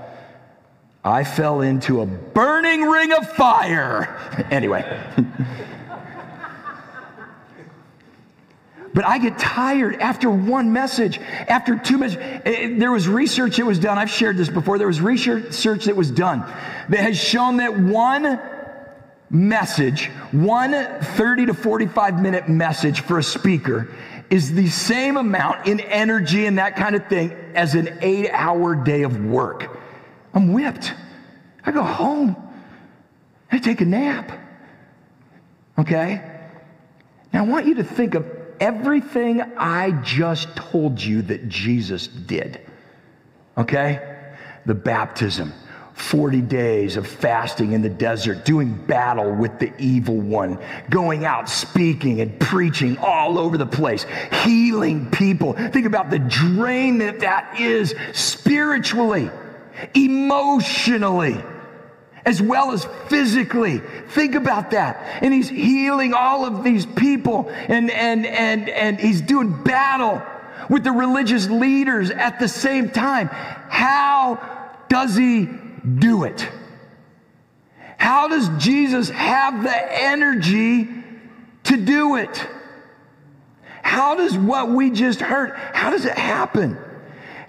I 1.04 1.22
fell 1.22 1.60
into 1.60 2.00
a 2.00 2.06
burning 2.06 2.82
ring 2.82 3.12
of 3.12 3.30
fire. 3.32 4.18
anyway. 4.50 4.84
But 8.98 9.06
I 9.06 9.18
get 9.18 9.38
tired 9.38 10.00
after 10.00 10.28
one 10.28 10.72
message, 10.72 11.20
after 11.20 11.78
two 11.78 11.98
messages. 11.98 12.20
Eh, 12.44 12.50
eh, 12.50 12.74
there 12.78 12.90
was 12.90 13.06
research 13.06 13.58
that 13.58 13.64
was 13.64 13.78
done. 13.78 13.96
I've 13.96 14.10
shared 14.10 14.36
this 14.36 14.48
before. 14.48 14.76
There 14.76 14.88
was 14.88 15.00
research 15.00 15.84
that 15.84 15.94
was 15.94 16.10
done 16.10 16.40
that 16.88 16.98
has 16.98 17.16
shown 17.16 17.58
that 17.58 17.78
one 17.78 18.40
message, 19.30 20.06
one 20.32 20.72
30 20.72 21.46
to 21.46 21.54
45 21.54 22.20
minute 22.20 22.48
message 22.48 23.02
for 23.02 23.20
a 23.20 23.22
speaker 23.22 23.88
is 24.30 24.52
the 24.52 24.66
same 24.66 25.16
amount 25.16 25.68
in 25.68 25.78
energy 25.78 26.46
and 26.46 26.58
that 26.58 26.74
kind 26.74 26.96
of 26.96 27.06
thing 27.06 27.30
as 27.54 27.76
an 27.76 27.98
eight 28.00 28.28
hour 28.32 28.74
day 28.74 29.04
of 29.04 29.24
work. 29.26 29.78
I'm 30.34 30.52
whipped. 30.52 30.92
I 31.64 31.70
go 31.70 31.84
home. 31.84 32.34
I 33.52 33.58
take 33.58 33.80
a 33.80 33.84
nap. 33.84 34.32
Okay? 35.78 36.20
Now 37.32 37.44
I 37.44 37.46
want 37.46 37.66
you 37.66 37.76
to 37.76 37.84
think 37.84 38.16
of 38.16 38.37
everything 38.60 39.40
I 39.56 39.92
just 40.02 40.54
told 40.56 41.00
you 41.00 41.22
that 41.22 41.48
Jesus 41.48 42.06
did. 42.06 42.60
Okay? 43.56 44.16
The 44.66 44.74
baptism, 44.74 45.52
40 45.94 46.40
days 46.42 46.96
of 46.96 47.06
fasting 47.06 47.72
in 47.72 47.82
the 47.82 47.88
desert, 47.88 48.44
doing 48.44 48.74
battle 48.86 49.34
with 49.34 49.58
the 49.58 49.72
evil 49.78 50.16
one, 50.16 50.58
going 50.90 51.24
out 51.24 51.48
speaking 51.48 52.20
and 52.20 52.38
preaching 52.38 52.96
all 52.98 53.38
over 53.38 53.58
the 53.58 53.66
place, 53.66 54.06
healing 54.44 55.10
people. 55.10 55.54
Think 55.54 55.86
about 55.86 56.10
the 56.10 56.18
drain 56.18 56.98
that 56.98 57.20
that 57.20 57.60
is 57.60 57.94
spiritually, 58.12 59.30
emotionally 59.94 61.42
as 62.24 62.42
well 62.42 62.72
as 62.72 62.86
physically. 63.08 63.78
Think 64.08 64.34
about 64.34 64.70
that. 64.72 65.22
And 65.22 65.32
he's 65.32 65.48
healing 65.48 66.14
all 66.14 66.44
of 66.44 66.64
these 66.64 66.86
people 66.86 67.48
and, 67.50 67.90
and, 67.90 68.26
and, 68.26 68.68
and 68.68 68.98
he's 68.98 69.20
doing 69.20 69.62
battle 69.62 70.22
with 70.68 70.84
the 70.84 70.92
religious 70.92 71.48
leaders 71.48 72.10
at 72.10 72.38
the 72.38 72.48
same 72.48 72.90
time. 72.90 73.28
How 73.28 74.74
does 74.88 75.16
he 75.16 75.46
do 75.98 76.24
it? 76.24 76.48
How 77.96 78.28
does 78.28 78.48
Jesus 78.62 79.08
have 79.10 79.62
the 79.62 80.00
energy 80.02 80.88
to 81.64 81.76
do 81.76 82.16
it? 82.16 82.46
How 83.82 84.14
does 84.14 84.36
what 84.36 84.70
we 84.70 84.90
just 84.90 85.20
heard, 85.20 85.54
how 85.56 85.90
does 85.90 86.04
it 86.04 86.16
happen? 86.16 86.78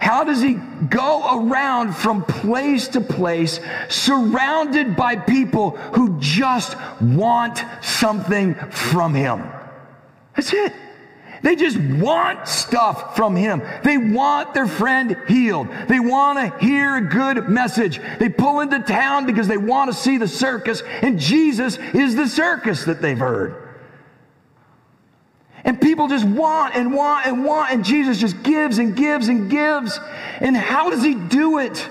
How 0.00 0.24
does 0.24 0.40
he 0.40 0.54
go 0.54 1.44
around 1.46 1.94
from 1.94 2.24
place 2.24 2.88
to 2.88 3.02
place, 3.02 3.60
surrounded 3.90 4.96
by 4.96 5.16
people 5.16 5.76
who 5.76 6.18
just 6.18 6.74
want 7.02 7.62
something 7.82 8.54
from 8.54 9.14
him? 9.14 9.44
That's 10.34 10.54
it. 10.54 10.72
They 11.42 11.54
just 11.54 11.78
want 11.78 12.48
stuff 12.48 13.14
from 13.14 13.36
him. 13.36 13.62
They 13.84 13.98
want 13.98 14.54
their 14.54 14.66
friend 14.66 15.16
healed. 15.28 15.68
They 15.88 16.00
want 16.00 16.38
to 16.38 16.64
hear 16.64 16.96
a 16.96 17.02
good 17.02 17.48
message. 17.48 18.00
They 18.18 18.30
pull 18.30 18.60
into 18.60 18.80
town 18.80 19.26
because 19.26 19.48
they 19.48 19.58
want 19.58 19.92
to 19.92 19.96
see 19.96 20.16
the 20.16 20.28
circus, 20.28 20.82
and 21.02 21.18
Jesus 21.18 21.76
is 21.76 22.14
the 22.14 22.26
circus 22.26 22.84
that 22.84 23.02
they've 23.02 23.18
heard. 23.18 23.69
And 25.64 25.80
people 25.80 26.08
just 26.08 26.24
want 26.24 26.74
and 26.74 26.94
want 26.94 27.26
and 27.26 27.44
want, 27.44 27.72
and 27.72 27.84
Jesus 27.84 28.18
just 28.18 28.42
gives 28.42 28.78
and 28.78 28.96
gives 28.96 29.28
and 29.28 29.50
gives. 29.50 29.98
And 30.40 30.56
how 30.56 30.90
does 30.90 31.02
he 31.02 31.14
do 31.14 31.58
it? 31.58 31.88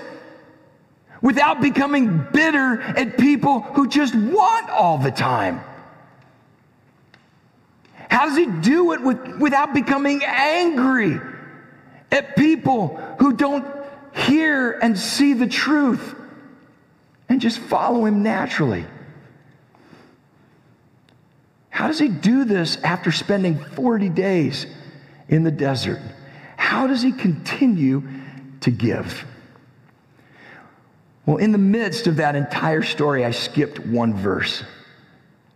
Without 1.22 1.60
becoming 1.60 2.26
bitter 2.32 2.80
at 2.80 3.18
people 3.18 3.60
who 3.60 3.88
just 3.88 4.14
want 4.14 4.70
all 4.70 4.98
the 4.98 5.10
time. 5.10 5.60
How 8.10 8.26
does 8.26 8.36
he 8.36 8.46
do 8.46 8.92
it 8.92 9.02
with, 9.02 9.38
without 9.38 9.72
becoming 9.72 10.22
angry 10.24 11.20
at 12.10 12.36
people 12.36 12.96
who 13.20 13.34
don't 13.34 13.64
hear 14.12 14.72
and 14.72 14.98
see 14.98 15.34
the 15.34 15.46
truth 15.46 16.16
and 17.28 17.40
just 17.40 17.58
follow 17.58 18.04
him 18.06 18.22
naturally? 18.22 18.84
How 21.80 21.86
does 21.86 21.98
he 21.98 22.08
do 22.08 22.44
this 22.44 22.76
after 22.84 23.10
spending 23.10 23.58
40 23.58 24.10
days 24.10 24.66
in 25.30 25.44
the 25.44 25.50
desert? 25.50 25.98
How 26.58 26.86
does 26.86 27.00
he 27.00 27.10
continue 27.10 28.02
to 28.60 28.70
give? 28.70 29.24
Well, 31.24 31.38
in 31.38 31.52
the 31.52 31.58
midst 31.58 32.06
of 32.06 32.16
that 32.16 32.36
entire 32.36 32.82
story, 32.82 33.24
I 33.24 33.30
skipped 33.30 33.78
one 33.78 34.12
verse 34.12 34.62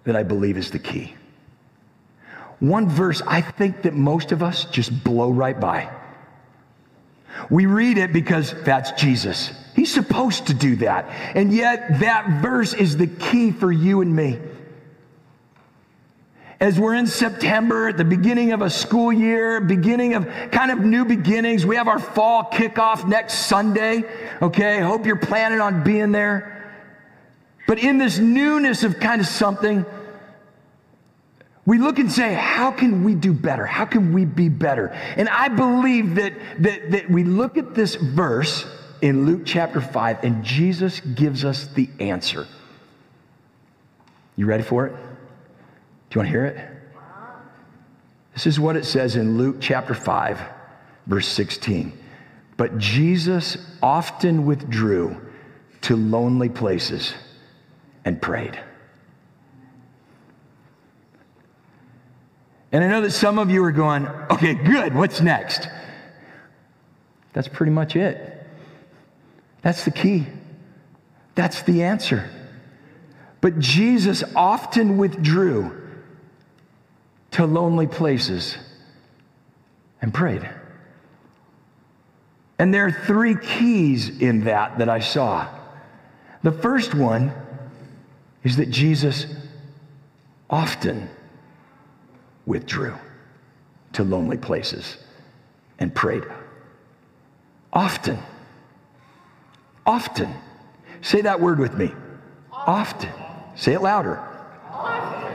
that 0.05 0.17
I 0.17 0.23
believe 0.23 0.57
is 0.57 0.71
the 0.71 0.79
key. 0.79 1.15
One 2.59 2.89
verse 2.89 3.21
I 3.27 3.43
think 3.43 3.83
that 3.83 3.93
most 3.93 4.33
of 4.33 4.43
us 4.43 4.65
just 4.65 5.05
blow 5.05 5.31
right 5.31 5.61
by. 5.61 5.91
We 7.51 7.67
read 7.67 7.99
it 7.99 8.15
because 8.15 8.55
that's 8.63 8.93
Jesus. 8.93 9.53
He's 9.77 9.93
supposed 9.93 10.47
to 10.47 10.55
do 10.55 10.77
that. 10.77 11.05
And 11.37 11.53
yet, 11.53 12.01
that 12.01 12.41
verse 12.41 12.73
is 12.73 12.97
the 12.97 13.09
key 13.09 13.51
for 13.51 13.71
you 13.71 14.01
and 14.01 14.17
me 14.17 14.39
as 16.65 16.81
we're 16.81 16.95
in 16.95 17.07
September, 17.07 17.89
at 17.89 17.99
the 17.99 18.07
beginning 18.07 18.53
of 18.53 18.63
a 18.63 18.71
school 18.71 19.13
year, 19.13 19.61
beginning 19.61 20.15
of 20.15 20.27
kind 20.51 20.71
of 20.71 20.81
new 20.81 21.05
beginnings. 21.05 21.67
We 21.67 21.77
have 21.77 21.89
our 21.89 21.99
fall 21.99 22.45
kickoff 22.45 23.07
next 23.07 23.41
Sunday. 23.41 24.05
Okay, 24.41 24.81
hope 24.81 25.05
you're 25.05 25.17
planning 25.17 25.61
on 25.61 25.85
being 25.85 26.11
there. 26.11 26.81
But 27.69 27.81
in 27.81 27.99
this 27.99 28.19
newness 28.19 28.83
of 28.83 28.99
kind 28.99 29.21
of 29.21 29.27
something, 29.27 29.85
we 31.67 31.77
look 31.77 31.99
and 31.99 32.11
say, 32.11 32.33
how 32.33 32.71
can 32.71 33.05
we 33.05 33.15
do 33.15 33.35
better? 33.35 33.67
How 33.67 33.85
can 33.85 34.15
we 34.15 34.25
be 34.25 34.49
better? 34.49 34.87
And 35.19 35.29
I 35.29 35.49
believe 35.49 36.15
that, 36.15 36.33
that, 36.61 36.91
that 36.93 37.11
we 37.11 37.25
look 37.25 37.59
at 37.59 37.75
this 37.75 37.95
verse 37.95 38.65
in 39.03 39.27
Luke 39.27 39.43
chapter 39.45 39.83
5, 39.83 40.25
and 40.25 40.43
Jesus 40.43 41.01
gives 41.01 41.45
us 41.45 41.67
the 41.67 41.91
answer. 42.01 42.47
You 44.35 44.47
ready 44.47 44.63
for 44.63 44.87
it? 44.87 44.95
You 46.15 46.21
want 46.21 46.29
to 46.29 46.31
hear 46.31 46.45
it? 46.45 46.57
This 48.35 48.47
is 48.47 48.61
what 48.61 48.77
it 48.77 48.85
says 48.85 49.17
in 49.17 49.37
Luke 49.37 49.57
chapter 49.61 49.95
5, 49.95 50.41
verse 51.07 51.27
16. 51.27 51.93
But 52.57 52.79
Jesus 52.79 53.59
often 53.83 54.47
withdrew 54.47 55.21
to 55.83 55.97
lonely 55.97 56.49
places 56.49 57.15
and 58.05 58.23
prayed. 58.23 58.59
And 62.71 62.85
I 62.85 62.89
know 62.89 63.01
that 63.01 63.11
some 63.11 63.39
of 63.39 63.51
you 63.51 63.65
are 63.65 63.73
going, 63.73 64.07
okay, 64.31 64.55
good, 64.55 64.95
what's 64.95 65.21
next? 65.21 65.69
That's 67.33 67.49
pretty 67.49 67.73
much 67.73 67.97
it. 67.97 68.47
That's 69.63 69.85
the 69.85 69.91
key. 69.91 70.27
That's 71.35 71.63
the 71.63 71.83
answer. 71.83 72.31
But 73.41 73.59
Jesus 73.59 74.23
often 74.37 74.97
withdrew 74.97 75.84
to 77.35 77.45
lonely 77.47 77.89
places 77.89 78.57
and 80.01 80.15
prayed. 80.15 80.49
And 82.61 82.73
there 82.73 82.87
are 82.87 82.93
three 82.93 83.35
keys 83.35 84.09
in 84.21 84.45
that 84.45 84.79
that 84.79 84.89
I 84.89 85.01
saw. 85.01 85.49
The 86.45 86.53
first 86.53 86.95
one 86.95 87.33
is 88.45 88.57
that 88.59 88.71
Jesus 88.71 89.27
often 90.49 91.11
withdrew 92.47 92.95
to 93.95 94.05
lonely 94.05 94.37
places 94.37 94.97
and 95.81 95.93
prayed. 95.93 96.23
Often. 97.73 98.19
Often. 99.85 100.33
Say 101.01 101.23
that 101.23 101.41
word 101.41 101.59
with 101.59 101.77
me. 101.77 101.93
Often. 102.53 103.11
Say 103.57 103.73
it 103.73 103.83
louder. 103.83 104.23
Often. 104.71 105.35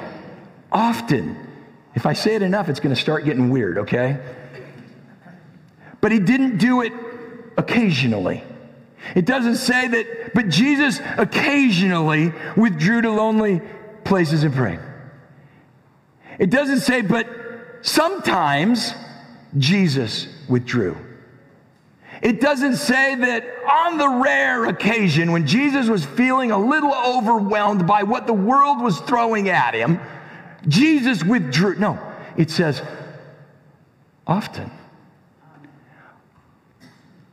Often. 0.71 1.48
If 1.95 2.05
I 2.05 2.13
say 2.13 2.35
it 2.35 2.41
enough, 2.41 2.69
it's 2.69 2.79
going 2.79 2.95
to 2.95 3.01
start 3.01 3.25
getting 3.25 3.49
weird, 3.49 3.79
okay? 3.79 4.19
But 6.01 6.11
he 6.11 6.19
didn't 6.19 6.57
do 6.57 6.81
it 6.81 6.93
occasionally. 7.57 8.43
It 9.15 9.25
doesn't 9.25 9.55
say 9.55 9.87
that, 9.87 10.33
but 10.33 10.49
Jesus 10.49 10.99
occasionally 11.17 12.33
withdrew 12.55 13.01
to 13.01 13.11
lonely 13.11 13.61
places 14.03 14.43
and 14.43 14.53
prayed. 14.53 14.79
It 16.37 16.49
doesn't 16.49 16.79
say, 16.79 17.01
but 17.01 17.27
sometimes 17.81 18.93
Jesus 19.57 20.27
withdrew. 20.47 20.97
It 22.21 22.41
doesn't 22.41 22.75
say 22.75 23.15
that 23.15 23.45
on 23.69 23.97
the 23.97 24.09
rare 24.09 24.65
occasion 24.65 25.31
when 25.31 25.47
Jesus 25.47 25.87
was 25.87 26.05
feeling 26.05 26.51
a 26.51 26.57
little 26.57 26.93
overwhelmed 26.93 27.87
by 27.87 28.03
what 28.03 28.27
the 28.27 28.33
world 28.33 28.81
was 28.81 28.99
throwing 29.01 29.49
at 29.49 29.73
him, 29.73 29.99
Jesus 30.67 31.23
withdrew. 31.23 31.75
No, 31.75 31.99
it 32.37 32.51
says 32.51 32.81
often. 34.27 34.71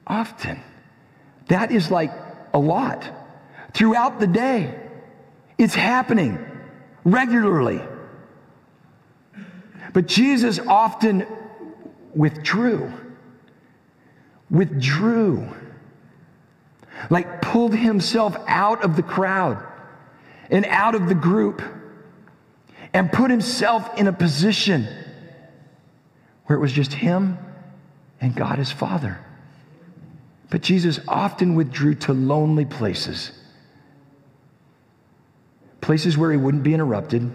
Often. 0.06 0.60
That 1.48 1.70
is 1.70 1.90
like 1.90 2.12
a 2.54 2.58
lot. 2.58 3.10
Throughout 3.74 4.20
the 4.20 4.26
day, 4.26 4.74
it's 5.58 5.74
happening 5.74 6.38
regularly. 7.04 7.80
But 9.92 10.06
Jesus 10.06 10.58
often 10.58 11.26
withdrew 12.14 12.92
withdrew, 14.50 15.46
like 17.10 17.42
pulled 17.42 17.74
himself 17.74 18.36
out 18.46 18.84
of 18.84 18.96
the 18.96 19.02
crowd 19.02 19.64
and 20.50 20.64
out 20.66 20.94
of 20.94 21.08
the 21.08 21.14
group 21.14 21.62
and 22.96 23.12
put 23.12 23.30
himself 23.30 23.98
in 23.98 24.06
a 24.06 24.12
position 24.12 24.88
where 26.46 26.56
it 26.56 26.60
was 26.62 26.72
just 26.72 26.94
him 26.94 27.36
and 28.22 28.34
God 28.34 28.58
his 28.58 28.72
Father. 28.72 29.18
But 30.48 30.62
Jesus 30.62 30.98
often 31.06 31.54
withdrew 31.54 31.96
to 31.96 32.14
lonely 32.14 32.64
places, 32.64 33.32
places 35.82 36.16
where 36.16 36.30
he 36.30 36.38
wouldn't 36.38 36.62
be 36.62 36.72
interrupted 36.72 37.30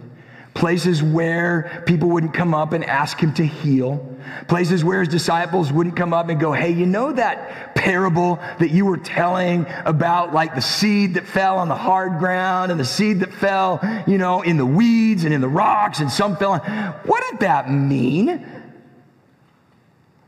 places 0.54 1.02
where 1.02 1.84
people 1.86 2.10
wouldn't 2.10 2.34
come 2.34 2.54
up 2.54 2.74
and 2.74 2.84
ask 2.84 3.20
him 3.20 3.34
to 3.36 3.46
heal, 3.46 4.06
places 4.48 4.84
where 4.84 5.00
his 5.00 5.08
disciples 5.08 5.72
wouldn't 5.72 5.96
come 5.96 6.14
up 6.14 6.30
and 6.30 6.40
go, 6.40 6.52
Hey, 6.52 6.72
you 6.72 6.86
know 6.86 7.14
that 7.14 7.76
parable 7.76 8.36
that 8.60 8.72
you 8.72 8.86
were 8.86 8.98
telling 8.98 9.66
about 9.86 10.34
like 10.34 10.54
the 10.54 10.62
seed 10.62 11.16
that 11.16 11.26
fell 11.26 11.58
on 11.58 11.70
the 11.70 11.76
hard 11.76 12.20
ground 12.20 12.72
and 12.72 12.80
the 12.80 12.86
seed 12.86 13.22
that 13.22 13.34
fell, 13.34 13.80
you 14.08 14.18
know, 14.18 14.42
in 14.42 14.58
the 14.58 14.66
weeds 14.66 15.24
and 15.24 15.34
in 15.34 15.42
the 15.42 15.50
rocks 15.50 16.00
and 16.00 16.12
some 16.12 16.36
fell 16.36 16.54
on. 16.54 16.60
What 17.06 17.24
did 17.32 17.40
that 17.42 17.72
mean? 17.72 18.46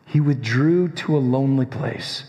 He 0.06 0.20
withdrew 0.20 0.90
to 0.90 1.18
a 1.18 1.20
lonely 1.20 1.66
place 1.66 2.24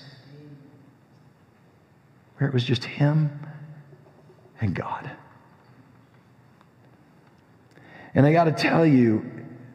where 2.39 2.49
it 2.49 2.55
was 2.55 2.65
just 2.65 2.85
him 2.85 3.31
and 4.61 4.75
God. 4.75 5.11
And 8.15 8.25
I 8.27 8.33
got 8.33 8.45
to 8.45 8.53
tell 8.53 8.87
you 8.87 9.31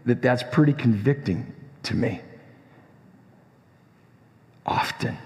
that 0.05 0.21
that's 0.21 0.43
pretty 0.43 0.73
convicting 0.73 1.53
to 1.83 1.95
me. 1.95 2.21
Often 4.65 5.17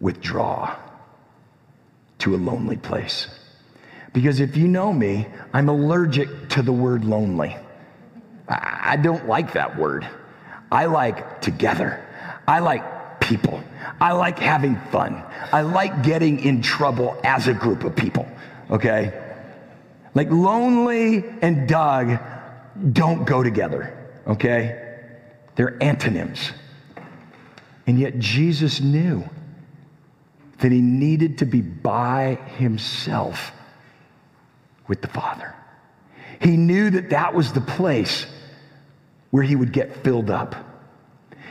withdraw 0.00 0.76
to 2.18 2.34
a 2.34 2.36
lonely 2.36 2.76
place. 2.76 3.28
Because 4.12 4.40
if 4.40 4.56
you 4.56 4.68
know 4.68 4.92
me, 4.92 5.26
I'm 5.52 5.68
allergic 5.68 6.48
to 6.50 6.62
the 6.62 6.72
word 6.72 7.04
lonely. 7.04 7.56
I 8.48 8.96
don't 8.96 9.26
like 9.28 9.52
that 9.52 9.78
word. 9.78 10.08
I 10.72 10.86
like 10.86 11.40
together. 11.40 12.04
I 12.46 12.60
like 12.60 13.20
people. 13.20 13.62
I 14.00 14.12
like 14.12 14.38
having 14.38 14.76
fun. 14.90 15.22
I 15.52 15.60
like 15.62 16.02
getting 16.02 16.40
in 16.40 16.62
trouble 16.62 17.18
as 17.24 17.48
a 17.48 17.54
group 17.54 17.84
of 17.84 17.94
people, 17.94 18.26
okay? 18.70 19.27
Like 20.18 20.32
lonely 20.32 21.24
and 21.42 21.68
Doug 21.68 22.18
don't 22.92 23.24
go 23.24 23.44
together, 23.44 23.96
okay? 24.26 24.96
They're 25.54 25.80
antonyms. 25.80 26.50
And 27.86 28.00
yet 28.00 28.18
Jesus 28.18 28.80
knew 28.80 29.22
that 30.58 30.72
he 30.72 30.80
needed 30.80 31.38
to 31.38 31.46
be 31.46 31.60
by 31.60 32.36
himself 32.56 33.52
with 34.88 35.02
the 35.02 35.06
Father. 35.06 35.54
He 36.42 36.56
knew 36.56 36.90
that 36.90 37.10
that 37.10 37.32
was 37.32 37.52
the 37.52 37.60
place 37.60 38.26
where 39.30 39.44
he 39.44 39.54
would 39.54 39.72
get 39.72 40.02
filled 40.02 40.30
up. 40.30 40.56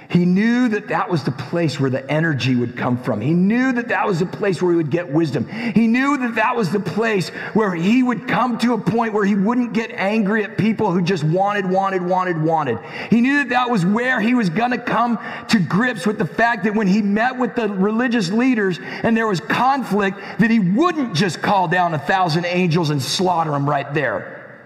He 0.10 0.26
knew 0.26 0.70
that 0.70 0.88
that 0.88 1.10
was 1.10 1.24
the 1.24 1.32
place 1.32 1.80
where 1.80 1.90
the 1.90 2.10
energy 2.10 2.56
would 2.56 2.78
come 2.78 2.98
from. 2.98 3.20
He 3.20 3.34
knew 3.34 3.74
that 3.74 3.90
that 3.90 4.08
was 4.08 4.20
the 4.20 4.26
place 4.26 4.62
where 4.62 4.72
he 4.72 4.78
would 4.78 4.90
get 4.90 5.12
wisdom. 5.12 5.50
He 5.50 5.86
knew 5.86 6.18
that 6.18 6.36
that 6.36 6.56
was 6.56 6.72
the 6.72 6.80
place 6.80 7.28
where 7.54 7.76
he 7.76 8.04
would 8.04 8.26
come 8.26 8.58
to 8.60 8.74
a 8.74 8.78
point 8.78 9.14
where 9.14 9.26
he 9.26 9.36
wouldn't 9.36 9.74
get 9.74 9.92
angry 9.92 10.46
at 10.46 10.58
people 10.58 10.92
who 10.92 11.02
just 11.02 11.26
wanted, 11.26 11.70
wanted, 11.70 12.02
wanted, 12.02 12.42
wanted. 12.42 12.80
He 13.10 13.20
knew 13.20 13.40
that 13.40 13.50
that 13.50 13.70
was 13.70 13.86
where 13.86 14.22
he 14.22 14.34
was 14.34 14.50
going 14.50 14.72
to 14.72 14.78
come 14.78 15.20
to 15.50 15.60
grips 15.60 16.08
with 16.08 16.18
the 16.18 16.26
fact 16.26 16.64
that 16.64 16.74
when 16.74 16.88
he 16.88 17.02
met 17.02 17.38
with 17.38 17.56
the 17.56 17.68
religious 17.68 18.32
leaders 18.32 18.80
and 18.82 19.16
there 19.16 19.28
was 19.28 19.42
conflict, 19.42 20.18
that 20.40 20.50
he 20.50 20.60
wouldn't 20.60 21.16
just 21.16 21.42
call 21.42 21.68
down 21.68 21.94
a 21.94 22.00
thousand 22.00 22.46
angels 22.46 22.92
and 22.92 23.02
slaughter 23.02 23.52
them 23.52 23.70
right 23.70 23.94
there. 23.94 24.62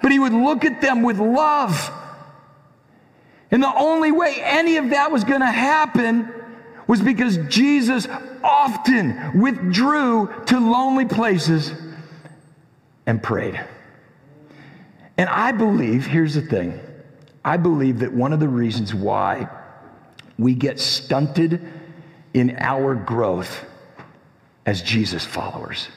But 0.00 0.12
he 0.12 0.20
would 0.20 0.32
look 0.32 0.64
at 0.64 0.80
them 0.80 1.02
with 1.02 1.18
love 1.18 1.90
and 3.50 3.62
the 3.62 3.74
only 3.74 4.12
way 4.12 4.36
any 4.40 4.76
of 4.76 4.90
that 4.90 5.10
was 5.10 5.24
going 5.24 5.40
to 5.40 5.46
happen 5.46 6.32
was 6.86 7.00
because 7.00 7.36
Jesus 7.48 8.06
often 8.42 9.40
withdrew 9.40 10.32
to 10.46 10.58
lonely 10.58 11.04
places 11.04 11.72
and 13.06 13.22
prayed. 13.22 13.60
And 15.16 15.28
I 15.28 15.52
believe, 15.52 16.06
here's 16.06 16.34
the 16.34 16.42
thing 16.42 16.80
I 17.44 17.56
believe 17.56 18.00
that 18.00 18.12
one 18.12 18.32
of 18.32 18.40
the 18.40 18.48
reasons 18.48 18.94
why 18.94 19.48
we 20.38 20.54
get 20.54 20.78
stunted 20.78 21.60
in 22.34 22.56
our 22.58 22.94
growth 22.94 23.64
as 24.66 24.82
Jesus 24.82 25.24
followers 25.24 25.88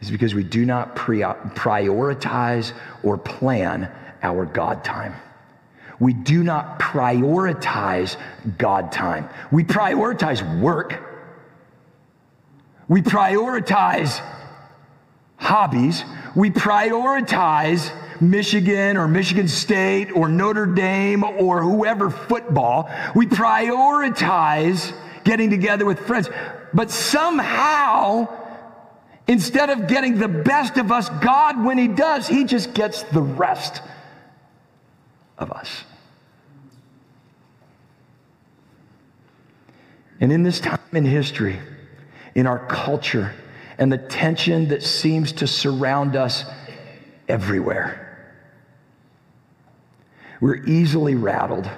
is 0.00 0.10
because 0.10 0.34
we 0.34 0.44
do 0.44 0.64
not 0.64 0.94
prioritize 0.94 2.72
or 3.02 3.18
plan 3.18 3.90
our 4.26 4.44
God 4.44 4.84
time. 4.84 5.14
We 5.98 6.12
do 6.12 6.42
not 6.42 6.78
prioritize 6.78 8.16
God 8.58 8.92
time. 8.92 9.28
We 9.50 9.64
prioritize 9.64 10.60
work. 10.60 11.02
We 12.88 13.00
prioritize 13.02 14.22
hobbies. 15.36 16.04
We 16.34 16.50
prioritize 16.50 17.92
Michigan 18.20 18.96
or 18.96 19.08
Michigan 19.08 19.48
State 19.48 20.10
or 20.14 20.28
Notre 20.28 20.66
Dame 20.66 21.24
or 21.24 21.62
whoever 21.62 22.10
football. 22.10 22.90
We 23.14 23.26
prioritize 23.26 24.92
getting 25.24 25.50
together 25.50 25.86
with 25.86 26.00
friends. 26.00 26.28
But 26.74 26.90
somehow, 26.90 28.28
instead 29.26 29.70
of 29.70 29.88
getting 29.88 30.18
the 30.18 30.28
best 30.28 30.76
of 30.76 30.92
us, 30.92 31.08
God, 31.08 31.64
when 31.64 31.78
He 31.78 31.88
does, 31.88 32.28
He 32.28 32.44
just 32.44 32.74
gets 32.74 33.02
the 33.04 33.22
rest 33.22 33.80
of 35.38 35.50
us. 35.50 35.84
And 40.20 40.32
in 40.32 40.42
this 40.42 40.60
time 40.60 40.78
in 40.92 41.04
history, 41.04 41.58
in 42.34 42.46
our 42.46 42.58
culture, 42.66 43.34
and 43.78 43.92
the 43.92 43.98
tension 43.98 44.68
that 44.68 44.82
seems 44.82 45.32
to 45.32 45.46
surround 45.46 46.16
us 46.16 46.44
everywhere, 47.28 48.02
we're 50.40 50.64
easily 50.64 51.14
rattled. 51.14 51.68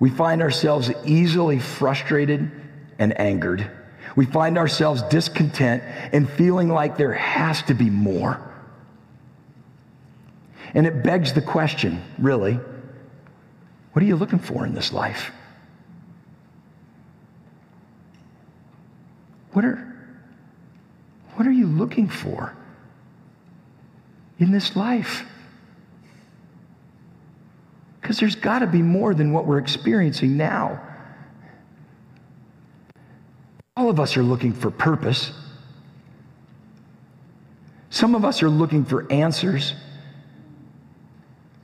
We 0.00 0.10
find 0.10 0.42
ourselves 0.42 0.90
easily 1.04 1.58
frustrated 1.58 2.50
and 2.98 3.18
angered. 3.20 3.70
We 4.16 4.26
find 4.26 4.58
ourselves 4.58 5.02
discontent 5.02 5.82
and 6.12 6.28
feeling 6.28 6.68
like 6.68 6.96
there 6.96 7.12
has 7.12 7.62
to 7.62 7.74
be 7.74 7.90
more. 7.90 8.47
And 10.74 10.86
it 10.86 11.02
begs 11.02 11.32
the 11.32 11.42
question, 11.42 12.02
really, 12.18 12.58
what 13.92 14.02
are 14.02 14.06
you 14.06 14.16
looking 14.16 14.38
for 14.38 14.66
in 14.66 14.74
this 14.74 14.92
life? 14.92 15.32
What 19.52 19.64
are, 19.64 19.96
what 21.34 21.46
are 21.46 21.52
you 21.52 21.66
looking 21.66 22.08
for 22.08 22.54
in 24.38 24.52
this 24.52 24.76
life? 24.76 25.24
Because 28.00 28.18
there's 28.20 28.36
got 28.36 28.60
to 28.60 28.66
be 28.66 28.82
more 28.82 29.14
than 29.14 29.32
what 29.32 29.46
we're 29.46 29.58
experiencing 29.58 30.36
now. 30.36 30.80
All 33.76 33.90
of 33.90 34.00
us 34.00 34.16
are 34.16 34.22
looking 34.22 34.52
for 34.52 34.70
purpose. 34.70 35.32
Some 37.90 38.14
of 38.14 38.24
us 38.24 38.42
are 38.42 38.48
looking 38.48 38.84
for 38.84 39.10
answers, 39.10 39.74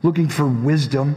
looking 0.05 0.29
for 0.29 0.47
wisdom, 0.47 1.17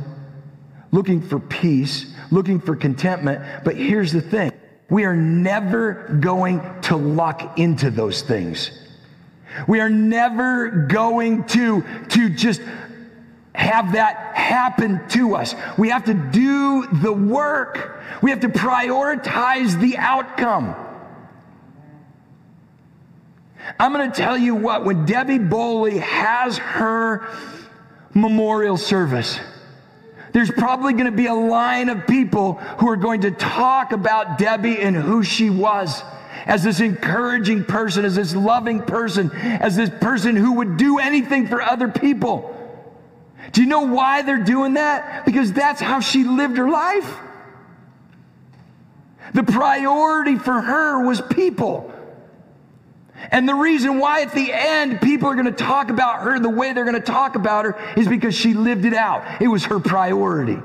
looking 0.92 1.22
for 1.22 1.40
peace, 1.40 2.08
looking 2.32 2.60
for 2.60 2.76
contentment. 2.76 3.64
But 3.64 3.76
here's 3.76 4.14
the 4.14 4.22
thing 4.22 4.52
we 4.90 5.04
are 5.04 5.16
never 5.16 6.18
going 6.22 6.62
to 6.84 6.96
luck 6.96 7.60
into 7.60 7.92
those 7.92 8.22
things. 8.22 8.72
We 9.68 9.82
are 9.82 9.90
never 9.90 10.70
going 10.70 11.44
to, 11.48 11.84
to 12.10 12.30
just 12.30 12.62
have 13.54 13.94
that 13.94 14.36
happen 14.36 15.06
to 15.10 15.36
us. 15.36 15.54
We 15.78 15.90
have 15.90 16.06
to 16.06 16.14
do 16.14 16.88
the 16.88 17.12
work. 17.12 18.02
We 18.22 18.30
have 18.30 18.40
to 18.42 18.50
prioritize 18.50 19.80
the 19.80 19.98
outcome. 19.98 20.76
I'm 23.78 23.92
going 23.92 24.10
to 24.10 24.16
tell 24.16 24.38
you 24.38 24.56
what, 24.56 24.86
when 24.86 25.06
Debbie 25.06 25.40
Bowley 25.40 25.98
has 25.98 26.58
her 26.58 27.28
memorial 28.18 28.78
service, 28.78 29.40
there's 30.34 30.52
probably 30.52 30.94
going 30.94 31.06
to 31.06 31.12
be 31.12 31.28
a 31.28 31.34
line 31.34 31.90
of 31.90 32.06
people 32.06 32.54
who 32.80 32.90
are 32.90 32.98
going 32.98 33.22
to 33.22 33.32
talk 33.32 33.92
about 33.92 34.38
Debbie 34.38 34.80
and 34.80 34.96
who 34.96 35.24
she 35.24 35.50
was 35.50 36.04
as 36.46 36.64
this 36.64 36.80
encouraging 36.80 37.64
person, 37.64 38.06
as 38.06 38.16
this 38.16 38.36
loving 38.36 38.82
person, 38.82 39.32
as 39.32 39.76
this 39.76 39.90
person 39.90 40.36
who 40.36 40.54
would 40.54 40.78
do 40.78 41.00
anything 41.00 41.48
for 41.48 41.62
other 41.62 41.88
people. 41.88 42.54
Do 43.52 43.62
you 43.62 43.68
know 43.68 43.82
why 43.82 44.22
they're 44.22 44.44
doing 44.44 44.74
that? 44.76 45.26
Because 45.26 45.54
that's 45.54 45.82
how 45.82 46.00
she 46.00 46.24
lived 46.24 46.58
her 46.58 46.70
life. 46.70 47.18
The 49.34 49.44
priority 49.44 50.38
for 50.38 50.62
her 50.62 51.06
was 51.06 51.22
people. 51.22 51.94
And 53.32 53.48
the 53.48 53.56
reason 53.56 54.00
why 54.00 54.22
at 54.22 54.34
the 54.34 54.52
end 54.54 55.02
people 55.02 55.28
are 55.30 55.34
going 55.34 55.46
to 55.46 55.52
talk 55.52 55.90
about 55.90 56.22
her 56.22 56.40
the 56.40 56.50
way 56.50 56.74
they're 56.74 56.86
going 56.86 56.96
to 56.96 57.02
talk 57.02 57.36
about 57.36 57.66
her 57.66 57.94
is 57.98 58.08
because 58.08 58.36
she 58.36 58.54
lived 58.54 58.86
it 58.86 58.94
out. 58.94 59.42
It 59.42 59.48
was 59.48 59.66
her 59.66 59.80
priority. 59.80 60.60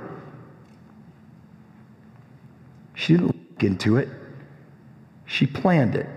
She 2.94 3.14
didn't 3.14 3.26
look 3.28 3.62
into 3.64 3.96
it, 3.96 4.08
she 5.26 5.46
planned 5.46 5.96
it. 5.96 6.08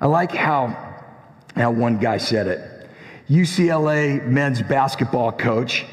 I 0.00 0.06
like 0.06 0.32
how, 0.32 0.76
how 1.54 1.70
one 1.70 1.98
guy 1.98 2.18
said 2.18 2.46
it. 2.46 2.90
UCLA 3.30 4.26
men's 4.26 4.60
basketball 4.60 5.32
coach, 5.32 5.86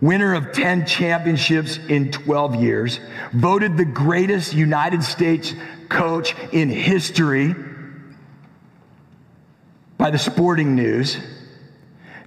winner 0.00 0.32
of 0.32 0.52
10 0.52 0.86
championships 0.86 1.76
in 1.76 2.10
12 2.12 2.54
years, 2.54 2.98
voted 3.34 3.76
the 3.76 3.84
greatest 3.84 4.54
United 4.54 5.02
States 5.02 5.54
coach 5.90 6.34
in 6.52 6.70
history 6.70 7.54
by 10.02 10.10
the 10.10 10.18
Sporting 10.18 10.74
News, 10.74 11.16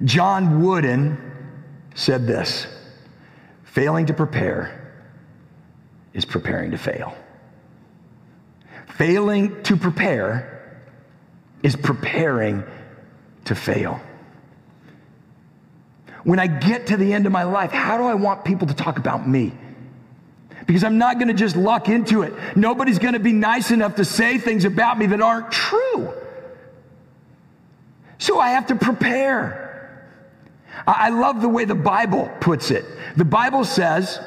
John 0.05 0.63
Wooden 0.63 1.17
said 1.93 2.25
this 2.25 2.67
failing 3.65 4.05
to 4.05 4.13
prepare 4.13 4.95
is 6.13 6.23
preparing 6.23 6.71
to 6.71 6.77
fail. 6.77 7.13
Failing 8.95 9.61
to 9.63 9.75
prepare 9.75 10.79
is 11.63 11.75
preparing 11.75 12.63
to 13.43 13.55
fail. 13.55 13.99
When 16.23 16.39
I 16.39 16.47
get 16.47 16.87
to 16.87 16.95
the 16.95 17.11
end 17.11 17.25
of 17.25 17.33
my 17.33 17.43
life, 17.43 17.71
how 17.71 17.97
do 17.97 18.05
I 18.05 18.13
want 18.13 18.45
people 18.45 18.67
to 18.67 18.73
talk 18.73 18.99
about 18.99 19.27
me? 19.27 19.51
Because 20.65 20.85
I'm 20.85 20.97
not 20.97 21.15
going 21.15 21.27
to 21.27 21.33
just 21.33 21.57
luck 21.57 21.89
into 21.89 22.21
it. 22.21 22.33
Nobody's 22.55 22.99
going 22.99 23.15
to 23.15 23.19
be 23.19 23.33
nice 23.33 23.69
enough 23.69 23.95
to 23.95 24.05
say 24.05 24.37
things 24.37 24.63
about 24.63 24.97
me 24.97 25.07
that 25.07 25.19
aren't 25.19 25.51
true. 25.51 26.13
So 28.17 28.39
I 28.39 28.49
have 28.49 28.67
to 28.67 28.75
prepare. 28.75 29.65
I 30.87 31.09
love 31.09 31.41
the 31.41 31.49
way 31.49 31.65
the 31.65 31.75
Bible 31.75 32.31
puts 32.39 32.71
it. 32.71 32.85
The 33.15 33.25
Bible 33.25 33.63
says 33.63 34.19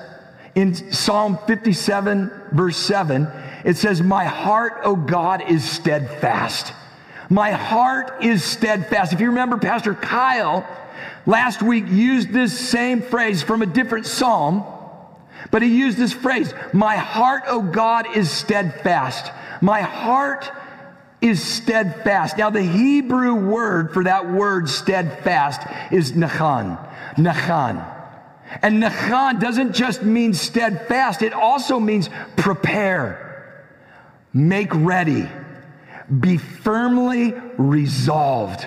in 0.54 0.74
Psalm 0.92 1.38
57, 1.46 2.30
verse 2.52 2.76
7, 2.76 3.28
it 3.64 3.76
says, 3.76 4.02
My 4.02 4.24
heart, 4.24 4.80
O 4.82 4.96
God, 4.96 5.42
is 5.48 5.64
steadfast. 5.64 6.72
My 7.30 7.50
heart 7.50 8.24
is 8.24 8.42
steadfast. 8.42 9.12
If 9.12 9.20
you 9.20 9.28
remember, 9.28 9.58
Pastor 9.58 9.94
Kyle 9.94 10.66
last 11.26 11.62
week 11.62 11.84
used 11.88 12.32
this 12.32 12.58
same 12.58 13.02
phrase 13.02 13.42
from 13.42 13.62
a 13.62 13.66
different 13.66 14.06
psalm, 14.06 14.64
but 15.50 15.62
he 15.62 15.68
used 15.78 15.98
this 15.98 16.12
phrase, 16.12 16.52
My 16.72 16.96
heart, 16.96 17.44
O 17.46 17.60
God, 17.62 18.16
is 18.16 18.30
steadfast. 18.30 19.30
My 19.60 19.82
heart 19.82 20.50
is 21.20 21.42
steadfast. 21.42 22.38
Now, 22.38 22.50
the 22.50 22.62
Hebrew 22.62 23.34
word 23.34 23.92
for 23.92 24.04
that 24.04 24.30
word 24.30 24.68
steadfast 24.68 25.60
is 25.90 26.12
nachan. 26.12 26.78
Nachan. 27.16 27.94
And 28.62 28.82
nachan 28.82 29.40
doesn't 29.40 29.74
just 29.74 30.02
mean 30.02 30.32
steadfast, 30.32 31.22
it 31.22 31.32
also 31.32 31.78
means 31.78 32.08
prepare, 32.36 33.66
make 34.32 34.74
ready, 34.74 35.28
be 36.20 36.38
firmly 36.38 37.34
resolved. 37.58 38.66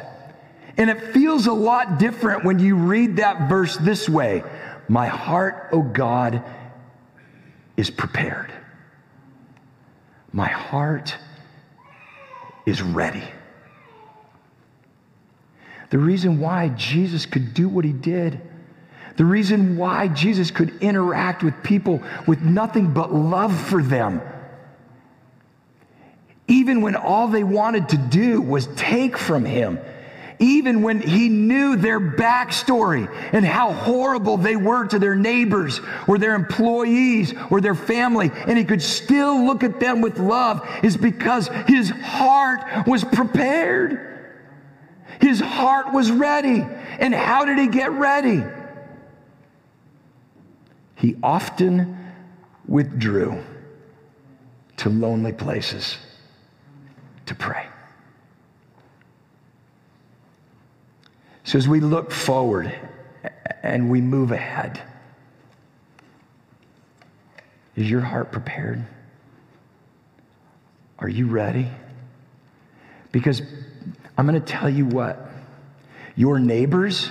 And 0.78 0.90
it 0.90 1.14
feels 1.14 1.48
a 1.48 1.54
lot 1.54 2.00
different 2.00 2.44
when 2.44 2.60
you 2.60 2.76
read 2.76 3.18
that 3.18 3.50
verse 3.50 3.78
this 3.78 4.08
way 4.08 4.44
My 4.88 5.08
heart, 5.08 5.70
O 5.72 5.80
oh 5.80 5.82
God, 5.82 6.44
is 7.78 7.90
prepared. 7.90 8.52
My 10.34 10.48
heart 10.48 11.18
is 12.66 12.82
ready. 12.82 13.24
The 15.90 15.98
reason 15.98 16.40
why 16.40 16.70
Jesus 16.70 17.26
could 17.26 17.54
do 17.54 17.68
what 17.68 17.84
he 17.84 17.92
did, 17.92 18.40
the 19.18 19.26
reason 19.26 19.76
why 19.78 20.08
Jesus 20.08 20.50
could 20.50 20.82
interact 20.82 21.44
with 21.44 21.62
people 21.64 22.02
with 22.28 22.42
nothing 22.42 22.94
but 22.94 23.14
love 23.14 23.60
for 23.68 23.84
them, 23.84 24.22
even 26.48 26.82
when 26.82 26.96
all 26.96 27.28
they 27.28 27.44
wanted 27.44 27.90
to 27.90 27.98
do 27.98 28.42
was 28.42 28.68
take 28.76 29.18
from 29.18 29.46
him 29.46 29.80
even 30.42 30.82
when 30.82 31.00
he 31.00 31.30
knew 31.30 31.76
their 31.76 32.00
backstory 32.00 33.08
and 33.32 33.46
how 33.46 33.72
horrible 33.72 34.38
they 34.38 34.56
were 34.56 34.88
to 34.88 35.00
their 35.00 35.16
neighbors 35.16 35.80
or 36.08 36.18
their 36.18 36.34
employees 36.34 37.34
or 37.50 37.62
their 37.62 37.76
family, 37.76 38.32
and 38.34 38.58
he 38.58 38.66
could 38.66 38.82
still 38.82 39.46
look 39.46 39.64
at 39.64 39.80
them 39.80 40.02
with 40.02 40.18
love, 40.18 40.68
is 40.84 40.98
because 40.98 41.48
his 41.68 41.90
heart 41.90 42.88
was 42.88 43.04
prepared. 43.04 44.08
His 45.22 45.40
heart 45.40 45.94
was 45.94 46.12
ready. 46.12 46.66
And 47.00 47.14
how 47.14 47.46
did 47.46 47.60
he 47.60 47.68
get 47.68 47.92
ready? 47.92 48.44
He 50.96 51.16
often 51.22 51.98
withdrew 52.68 53.44
to 54.78 54.90
lonely 54.90 55.34
places 55.34 55.98
to 57.28 57.36
pray. 57.36 57.68
So 61.44 61.58
as 61.58 61.68
we 61.68 61.80
look 61.80 62.12
forward 62.12 62.74
and 63.64 63.90
we 63.90 64.02
move 64.02 64.32
ahead, 64.32 64.82
is 67.76 67.90
your 67.90 68.02
heart 68.02 68.32
prepared? 68.32 68.86
Are 71.00 71.10
you 71.10 71.28
ready? 71.28 71.68
Because 73.12 73.42
I'm 74.18 74.28
going 74.28 74.40
to 74.40 74.46
tell 74.46 74.70
you 74.70 74.86
what 74.86 75.30
your 76.16 76.38
neighbors, 76.40 77.10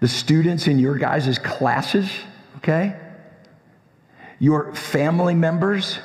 the 0.00 0.08
students 0.08 0.68
in 0.68 0.78
your 0.78 0.96
guys' 0.96 1.38
classes, 1.38 2.08
okay? 2.58 2.96
Your 4.38 4.74
family 4.74 5.34
members, 5.34 5.98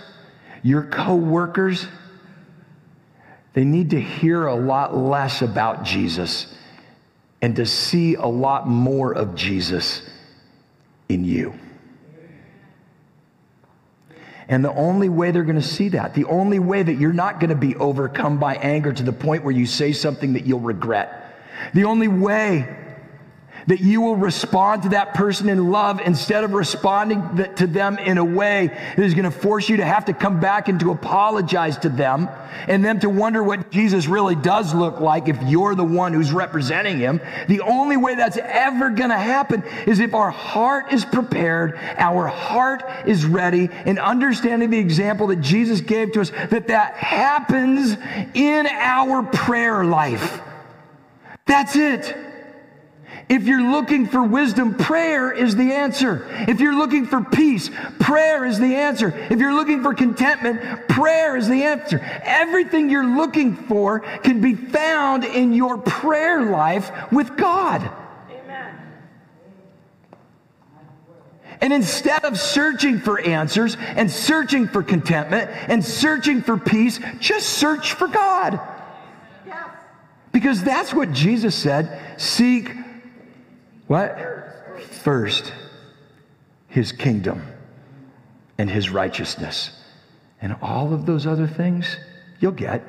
your 0.63 0.83
co 0.83 1.15
workers, 1.15 1.85
they 3.53 3.65
need 3.65 3.91
to 3.91 4.01
hear 4.01 4.45
a 4.45 4.55
lot 4.55 4.95
less 4.95 5.41
about 5.41 5.83
Jesus 5.83 6.53
and 7.41 7.55
to 7.55 7.65
see 7.65 8.15
a 8.15 8.25
lot 8.25 8.67
more 8.67 9.13
of 9.13 9.35
Jesus 9.35 10.01
in 11.07 11.23
you. 11.23 11.53
And 14.47 14.65
the 14.65 14.73
only 14.73 15.09
way 15.09 15.29
they're 15.29 15.43
going 15.43 15.55
to 15.55 15.61
see 15.61 15.89
that, 15.89 16.15
the 16.15 16.25
only 16.25 16.57
way 16.57 16.81
that 16.81 16.95
you're 16.95 17.13
not 17.13 17.39
going 17.39 17.51
to 17.51 17.55
be 17.55 17.75
overcome 17.75 18.39
by 18.39 18.55
anger 18.55 18.91
to 18.91 19.03
the 19.03 19.13
point 19.13 19.43
where 19.43 19.53
you 19.53 19.67
say 19.67 19.93
something 19.93 20.33
that 20.33 20.45
you'll 20.45 20.59
regret, 20.59 21.35
the 21.73 21.83
only 21.83 22.07
way 22.07 22.67
that 23.69 23.79
you 23.79 24.01
will 24.01 24.15
respond 24.15 24.81
to 24.81 24.89
that 24.89 25.13
person 25.13 25.47
in 25.47 25.69
love 25.69 26.01
instead 26.01 26.43
of 26.43 26.53
responding 26.53 27.21
to 27.55 27.67
them 27.67 27.99
in 27.99 28.17
a 28.17 28.25
way 28.25 28.65
that 28.65 29.05
is 29.05 29.13
going 29.13 29.25
to 29.25 29.31
force 29.31 29.69
you 29.69 29.77
to 29.77 29.85
have 29.85 30.05
to 30.05 30.13
come 30.13 30.39
back 30.39 30.69
and 30.69 30.79
to 30.79 30.89
apologize 30.89 31.77
to 31.77 31.87
them 31.87 32.27
and 32.67 32.83
them 32.83 32.99
to 32.99 33.07
wonder 33.07 33.43
what 33.43 33.69
Jesus 33.69 34.07
really 34.07 34.33
does 34.33 34.73
look 34.73 34.99
like 34.99 35.27
if 35.27 35.39
you're 35.43 35.75
the 35.75 35.83
one 35.83 36.13
who's 36.13 36.31
representing 36.31 36.97
him. 36.97 37.21
The 37.47 37.61
only 37.61 37.95
way 37.95 38.15
that's 38.15 38.37
ever 38.37 38.89
going 38.89 39.11
to 39.11 39.19
happen 39.19 39.63
is 39.85 39.99
if 39.99 40.15
our 40.15 40.31
heart 40.31 40.91
is 40.91 41.05
prepared, 41.05 41.77
our 41.97 42.25
heart 42.25 42.83
is 43.05 43.23
ready, 43.23 43.69
and 43.85 43.99
understanding 43.99 44.71
the 44.71 44.79
example 44.79 45.27
that 45.27 45.41
Jesus 45.41 45.79
gave 45.79 46.11
to 46.13 46.21
us, 46.21 46.31
that 46.49 46.69
that 46.69 46.95
happens 46.95 47.95
in 48.33 48.65
our 48.65 49.21
prayer 49.21 49.85
life. 49.85 50.41
That's 51.45 51.75
it. 51.75 52.28
If 53.29 53.43
you're 53.43 53.71
looking 53.71 54.07
for 54.07 54.23
wisdom, 54.23 54.73
prayer 54.73 55.31
is 55.31 55.55
the 55.55 55.73
answer. 55.73 56.27
If 56.47 56.59
you're 56.59 56.75
looking 56.75 57.05
for 57.05 57.21
peace, 57.23 57.69
prayer 57.99 58.43
is 58.43 58.57
the 58.57 58.75
answer. 58.75 59.13
If 59.29 59.37
you're 59.37 59.53
looking 59.53 59.83
for 59.83 59.93
contentment, 59.93 60.87
prayer 60.89 61.37
is 61.37 61.47
the 61.47 61.61
answer. 61.63 61.99
Everything 62.23 62.89
you're 62.89 63.05
looking 63.05 63.55
for 63.55 63.99
can 63.99 64.41
be 64.41 64.55
found 64.55 65.25
in 65.25 65.53
your 65.53 65.77
prayer 65.77 66.41
life 66.41 66.91
with 67.11 67.37
God. 67.37 67.87
Amen. 68.31 68.75
And 71.61 71.71
instead 71.71 72.25
of 72.25 72.39
searching 72.39 72.99
for 72.99 73.21
answers 73.21 73.77
and 73.79 74.09
searching 74.09 74.67
for 74.67 74.81
contentment 74.81 75.51
and 75.69 75.85
searching 75.85 76.41
for 76.41 76.57
peace, 76.57 76.99
just 77.19 77.47
search 77.47 77.93
for 77.93 78.07
God. 78.07 78.59
Because 80.31 80.63
that's 80.63 80.93
what 80.93 81.11
Jesus 81.11 81.55
said 81.55 81.99
seek 82.19 82.71
what? 83.89 84.19
First, 85.01 85.51
his 86.67 86.91
kingdom 86.91 87.41
and 88.59 88.69
his 88.69 88.91
righteousness. 88.91 89.71
And 90.43 90.55
all 90.61 90.93
of 90.93 91.07
those 91.07 91.25
other 91.25 91.47
things 91.47 91.97
you'll 92.39 92.51
get. 92.51 92.83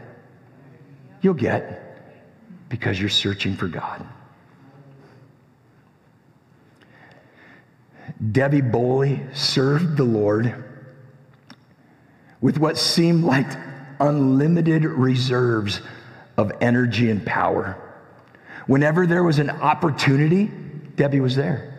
You'll 1.23 1.33
get 1.33 2.69
because 2.69 3.01
you're 3.01 3.09
searching 3.09 3.57
for 3.57 3.67
God. 3.67 4.07
Debbie 8.33 8.61
Bowley 8.61 9.23
served 9.33 9.97
the 9.97 10.05
Lord 10.05 10.65
with 12.43 12.59
what 12.59 12.77
seemed 12.77 13.25
like 13.25 13.47
unlimited 14.01 14.85
reserves 14.85 15.81
of 16.37 16.53
energy 16.61 17.11
and 17.11 17.25
power. 17.25 17.79
Whenever 18.67 19.07
there 19.07 19.23
was 19.23 19.39
an 19.39 19.49
opportunity, 19.49 20.51
Debbie 21.01 21.21
was 21.21 21.35
there. 21.35 21.79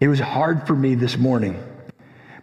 It 0.00 0.08
was 0.08 0.20
hard 0.20 0.66
for 0.66 0.76
me 0.76 0.96
this 0.96 1.16
morning 1.16 1.58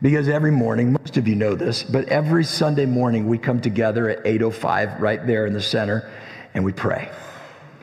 because 0.02 0.28
every 0.28 0.50
morning, 0.50 0.94
most 0.94 1.16
of 1.16 1.28
you 1.28 1.36
know 1.36 1.54
this, 1.54 1.84
but 1.84 2.06
every 2.10 2.44
Sunday 2.44 2.88
morning 2.88 3.28
we 3.28 3.38
come 3.38 3.62
together 3.62 4.10
at 4.10 4.26
8:05 4.26 5.00
right 5.00 5.24
there 5.28 5.46
in 5.46 5.54
the 5.54 5.62
center 5.62 6.10
and 6.56 6.66
we 6.66 6.74
pray. 6.74 7.12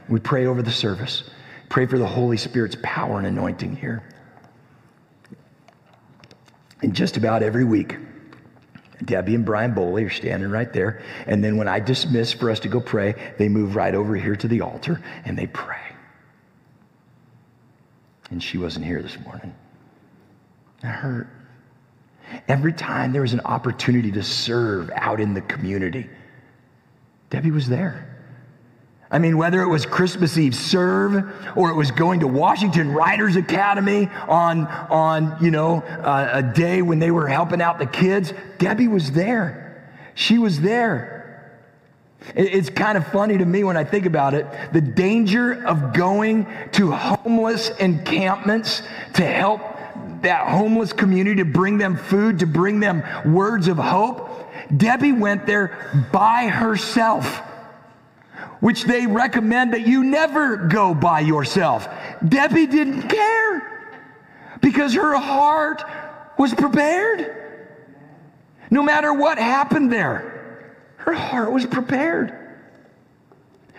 We 0.08 0.18
pray 0.18 0.46
over 0.46 0.62
the 0.62 0.72
service. 0.72 1.22
Pray 1.68 1.86
for 1.86 1.96
the 1.96 2.08
Holy 2.08 2.36
Spirit's 2.36 2.76
power 2.82 3.18
and 3.18 3.26
anointing 3.28 3.76
here. 3.76 4.02
And 6.82 6.92
just 6.92 7.16
about 7.16 7.44
every 7.44 7.64
week, 7.64 7.98
Debbie 9.04 9.36
and 9.36 9.44
Brian 9.44 9.74
Bowley 9.74 10.02
are 10.02 10.10
standing 10.10 10.50
right 10.50 10.72
there. 10.72 11.02
And 11.28 11.44
then 11.44 11.56
when 11.56 11.68
I 11.68 11.78
dismiss 11.78 12.32
for 12.32 12.50
us 12.50 12.58
to 12.60 12.68
go 12.68 12.80
pray, 12.80 13.14
they 13.38 13.48
move 13.48 13.76
right 13.76 13.94
over 13.94 14.16
here 14.16 14.34
to 14.34 14.48
the 14.48 14.62
altar 14.62 15.00
and 15.24 15.38
they 15.38 15.46
pray 15.46 15.93
and 18.34 18.42
she 18.42 18.58
wasn't 18.58 18.84
here 18.84 19.00
this 19.00 19.16
morning. 19.20 19.54
That 20.82 20.88
hurt. 20.88 21.28
Every 22.48 22.72
time 22.72 23.12
there 23.12 23.22
was 23.22 23.32
an 23.32 23.42
opportunity 23.44 24.10
to 24.10 24.24
serve 24.24 24.90
out 24.92 25.20
in 25.20 25.34
the 25.34 25.40
community, 25.40 26.10
Debbie 27.30 27.52
was 27.52 27.68
there. 27.68 28.10
I 29.08 29.20
mean, 29.20 29.38
whether 29.38 29.62
it 29.62 29.68
was 29.68 29.86
Christmas 29.86 30.36
Eve 30.36 30.56
serve 30.56 31.32
or 31.54 31.70
it 31.70 31.76
was 31.76 31.92
going 31.92 32.20
to 32.20 32.26
Washington 32.26 32.90
Writers 32.92 33.36
Academy 33.36 34.08
on, 34.26 34.66
on 34.66 35.36
you 35.40 35.52
know, 35.52 35.82
uh, 35.82 36.30
a 36.32 36.42
day 36.42 36.82
when 36.82 36.98
they 36.98 37.12
were 37.12 37.28
helping 37.28 37.62
out 37.62 37.78
the 37.78 37.86
kids, 37.86 38.34
Debbie 38.58 38.88
was 38.88 39.12
there. 39.12 39.92
She 40.14 40.38
was 40.38 40.60
there. 40.60 41.13
It's 42.34 42.70
kind 42.70 42.96
of 42.96 43.06
funny 43.08 43.38
to 43.38 43.44
me 43.44 43.64
when 43.64 43.76
I 43.76 43.84
think 43.84 44.06
about 44.06 44.34
it. 44.34 44.46
The 44.72 44.80
danger 44.80 45.64
of 45.64 45.92
going 45.92 46.46
to 46.72 46.90
homeless 46.90 47.68
encampments 47.78 48.82
to 49.14 49.24
help 49.24 49.60
that 50.22 50.48
homeless 50.48 50.92
community, 50.92 51.36
to 51.36 51.44
bring 51.44 51.78
them 51.78 51.96
food, 51.96 52.38
to 52.38 52.46
bring 52.46 52.80
them 52.80 53.02
words 53.32 53.68
of 53.68 53.76
hope. 53.76 54.50
Debbie 54.74 55.12
went 55.12 55.46
there 55.46 56.08
by 56.12 56.48
herself, 56.48 57.40
which 58.60 58.84
they 58.84 59.06
recommend 59.06 59.74
that 59.74 59.86
you 59.86 60.02
never 60.02 60.56
go 60.56 60.94
by 60.94 61.20
yourself. 61.20 61.86
Debbie 62.26 62.66
didn't 62.66 63.08
care 63.08 63.90
because 64.62 64.94
her 64.94 65.18
heart 65.18 65.84
was 66.38 66.54
prepared. 66.54 67.42
No 68.70 68.82
matter 68.82 69.12
what 69.12 69.38
happened 69.38 69.92
there. 69.92 70.33
Her 71.04 71.12
heart 71.12 71.52
was 71.52 71.66
prepared. 71.66 72.32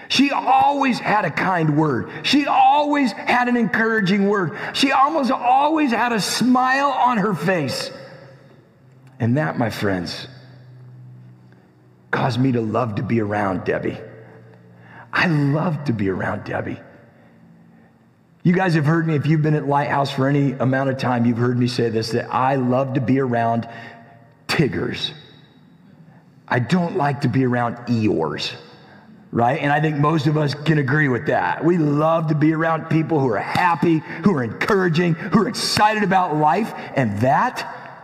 She 0.08 0.30
always 0.32 1.00
had 1.00 1.26
a 1.26 1.32
kind 1.32 1.76
word. 1.76 2.12
She 2.24 2.46
always 2.46 3.12
had 3.12 3.48
an 3.48 3.58
encouraging 3.58 4.28
word. 4.28 4.56
She 4.74 4.92
almost 4.92 5.32
always 5.32 5.92
had 5.92 6.12
a 6.12 6.22
smile 6.22 6.90
on 6.90 7.18
her 7.18 7.34
face. 7.34 7.90
And 9.20 9.38
that, 9.38 9.58
my 9.58 9.72
friends, 9.72 10.28
caused 12.12 12.40
me 12.40 12.52
to 12.52 12.62
love 12.62 12.96
to 12.96 13.04
be 13.04 13.20
around 13.22 13.66
Debbie. 13.66 13.98
I 15.12 15.28
love 15.28 15.86
to 15.86 15.94
be 15.94 16.10
around 16.10 16.44
Debbie. 16.44 16.80
You 18.44 18.54
guys 18.54 18.76
have 18.76 18.86
heard 18.86 19.08
me, 19.08 19.16
if 19.16 19.26
you've 19.26 19.42
been 19.42 19.56
at 19.56 19.68
Lighthouse 19.68 20.12
for 20.12 20.28
any 20.28 20.52
amount 20.52 20.92
of 20.92 21.00
time, 21.00 21.26
you've 21.26 21.40
heard 21.40 21.58
me 21.58 21.68
say 21.68 21.90
this 21.90 22.12
that 22.12 22.32
I 22.32 22.56
love 22.56 22.94
to 22.94 23.02
be 23.02 23.20
around 23.20 23.68
Tiggers. 24.48 25.12
I 26.48 26.60
don't 26.60 26.96
like 26.96 27.22
to 27.22 27.28
be 27.28 27.46
around 27.46 27.76
Eeyores, 27.88 28.54
right? 29.32 29.60
And 29.60 29.72
I 29.72 29.82
think 29.82 29.98
most 29.98 30.28
of 30.28 30.38
us 30.38 30.54
can 30.54 30.78
agree 30.78 31.08
with 31.08 31.28
that. 31.28 31.64
We 31.64 31.78
love 31.78 32.28
to 32.28 32.36
be 32.36 32.54
around 32.54 32.86
people 32.90 33.20
who 33.20 33.30
are 33.30 33.40
happy, 33.40 34.00
who 34.24 34.36
are 34.36 34.44
encouraging, 34.44 35.16
who 35.16 35.40
are 35.40 35.48
excited 35.48 36.04
about 36.04 36.36
life. 36.36 36.72
And 36.96 37.18
that 37.20 38.02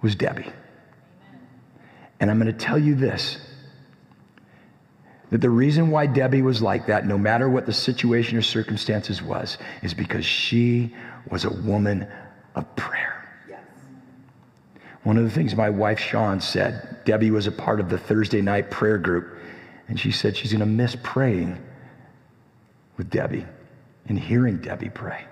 was 0.00 0.14
Debbie. 0.14 0.50
And 2.18 2.30
I'm 2.30 2.38
going 2.38 2.52
to 2.52 2.58
tell 2.58 2.78
you 2.78 2.94
this 2.94 3.38
that 5.30 5.40
the 5.40 5.50
reason 5.50 5.90
why 5.90 6.06
Debbie 6.06 6.42
was 6.42 6.60
like 6.60 6.86
that, 6.86 7.06
no 7.06 7.16
matter 7.16 7.48
what 7.48 7.64
the 7.64 7.72
situation 7.72 8.36
or 8.36 8.42
circumstances 8.42 9.22
was, 9.22 9.58
is 9.80 9.94
because 9.94 10.24
she 10.24 10.92
was 11.30 11.44
a 11.44 11.50
woman 11.50 12.06
of 12.56 12.74
prayer. 12.74 13.19
One 15.02 15.16
of 15.16 15.24
the 15.24 15.30
things 15.30 15.54
my 15.54 15.70
wife 15.70 15.98
Sean 15.98 16.40
said, 16.40 16.98
Debbie 17.04 17.30
was 17.30 17.46
a 17.46 17.52
part 17.52 17.80
of 17.80 17.88
the 17.88 17.98
Thursday 17.98 18.42
night 18.42 18.70
prayer 18.70 18.98
group, 18.98 19.38
and 19.88 19.98
she 19.98 20.12
said 20.12 20.36
she's 20.36 20.52
going 20.52 20.60
to 20.60 20.66
miss 20.66 20.96
praying 21.02 21.58
with 22.96 23.08
Debbie 23.08 23.46
and 24.06 24.18
hearing 24.18 24.58
Debbie 24.58 24.90
pray. 24.90 25.24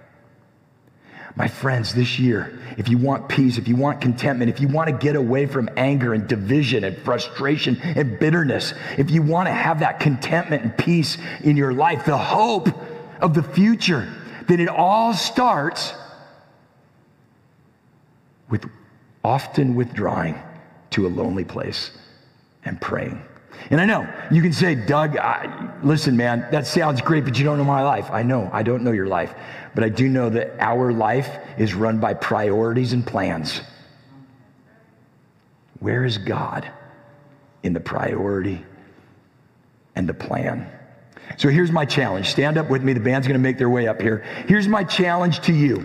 My 1.37 1.47
friends, 1.47 1.95
this 1.95 2.19
year, 2.19 2.59
if 2.79 2.89
you 2.89 2.99
want 2.99 3.29
peace, 3.29 3.59
if 3.59 3.69
you 3.69 3.77
want 3.77 4.01
contentment, 4.01 4.51
if 4.51 4.61
you 4.61 4.67
want 4.67 4.89
to 4.89 4.97
get 4.97 5.15
away 5.15 5.47
from 5.47 5.69
anger 5.77 6.15
and 6.15 6.27
division 6.27 6.83
and 6.83 6.97
frustration 6.99 7.79
and 7.83 8.19
bitterness, 8.19 8.75
if 8.97 9.11
you 9.11 9.23
want 9.23 9.47
to 9.47 9.53
have 9.53 9.81
that 9.81 10.01
contentment 10.01 10.63
and 10.63 10.77
peace 10.77 11.19
in 11.45 11.57
your 11.57 11.73
life, 11.73 12.07
the 12.07 12.17
hope 12.17 12.69
of 13.21 13.35
the 13.35 13.43
future, 13.43 14.13
then 14.49 14.59
it 14.59 14.69
all 14.69 15.13
starts 15.13 15.93
with 18.49 18.65
often 19.25 19.75
withdrawing 19.75 20.41
to 20.91 21.07
a 21.07 21.09
lonely 21.09 21.45
place 21.45 21.91
and 22.65 22.81
praying. 22.81 23.23
And 23.71 23.81
I 23.81 23.85
know 23.85 24.09
you 24.31 24.41
can 24.41 24.53
say, 24.53 24.75
Doug, 24.75 25.17
I, 25.17 25.73
listen, 25.83 26.17
man, 26.17 26.47
that 26.53 26.67
sounds 26.67 27.01
great, 27.01 27.25
but 27.25 27.39
you 27.39 27.45
don't 27.45 27.59
know 27.59 27.65
my 27.65 27.83
life. 27.83 28.11
I 28.11 28.23
know, 28.23 28.49
I 28.53 28.63
don't 28.63 28.85
know 28.85 28.93
your 28.93 29.07
life. 29.07 29.35
But 29.75 29.85
I 29.85 29.89
do 29.89 30.09
know 30.09 30.31
that 30.31 30.53
our 30.61 30.93
life 30.93 31.39
is 31.59 31.75
run 31.75 31.99
by 31.99 32.15
priorities 32.15 32.93
and 32.93 33.07
plans. 33.07 33.61
Where 35.81 36.05
is 36.05 36.19
God 36.19 36.71
in 37.63 37.73
the 37.73 37.81
priority 37.81 38.65
and 39.95 40.09
the 40.09 40.15
plan? 40.15 40.71
So 41.37 41.49
here's 41.49 41.71
my 41.71 41.85
challenge. 41.85 42.27
Stand 42.27 42.57
up 42.57 42.71
with 42.71 42.83
me. 42.83 42.93
The 42.95 43.01
band's 43.01 43.27
going 43.27 43.39
to 43.39 43.43
make 43.43 43.59
their 43.59 43.71
way 43.71 43.87
up 43.87 44.01
here. 44.01 44.25
Here's 44.47 44.67
my 44.67 44.83
challenge 44.83 45.41
to 45.41 45.53
you. 45.53 45.85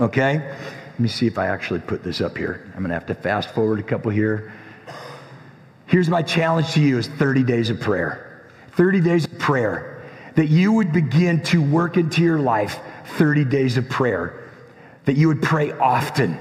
Okay? 0.00 0.54
Let 0.92 1.00
me 1.00 1.08
see 1.08 1.26
if 1.26 1.38
I 1.38 1.46
actually 1.46 1.80
put 1.80 2.04
this 2.04 2.20
up 2.20 2.36
here. 2.36 2.62
I'm 2.74 2.80
going 2.80 2.88
to 2.88 2.94
have 2.94 3.06
to 3.06 3.14
fast 3.14 3.50
forward 3.54 3.80
a 3.80 3.82
couple 3.82 4.10
here. 4.10 4.52
Here's 5.86 6.08
my 6.08 6.22
challenge 6.22 6.72
to 6.72 6.80
you 6.80 6.98
is 6.98 7.06
30 7.06 7.42
days 7.44 7.70
of 7.70 7.80
prayer. 7.80 8.46
30 8.72 9.00
days 9.00 9.24
of 9.24 9.38
prayer. 9.38 10.02
That 10.36 10.48
you 10.48 10.72
would 10.72 10.92
begin 10.92 11.42
to 11.44 11.62
work 11.62 11.96
into 11.96 12.22
your 12.22 12.38
life 12.38 12.78
30 13.16 13.44
days 13.46 13.78
of 13.78 13.88
prayer. 13.88 14.50
That 15.06 15.16
you 15.16 15.28
would 15.28 15.42
pray 15.42 15.72
often 15.72 16.38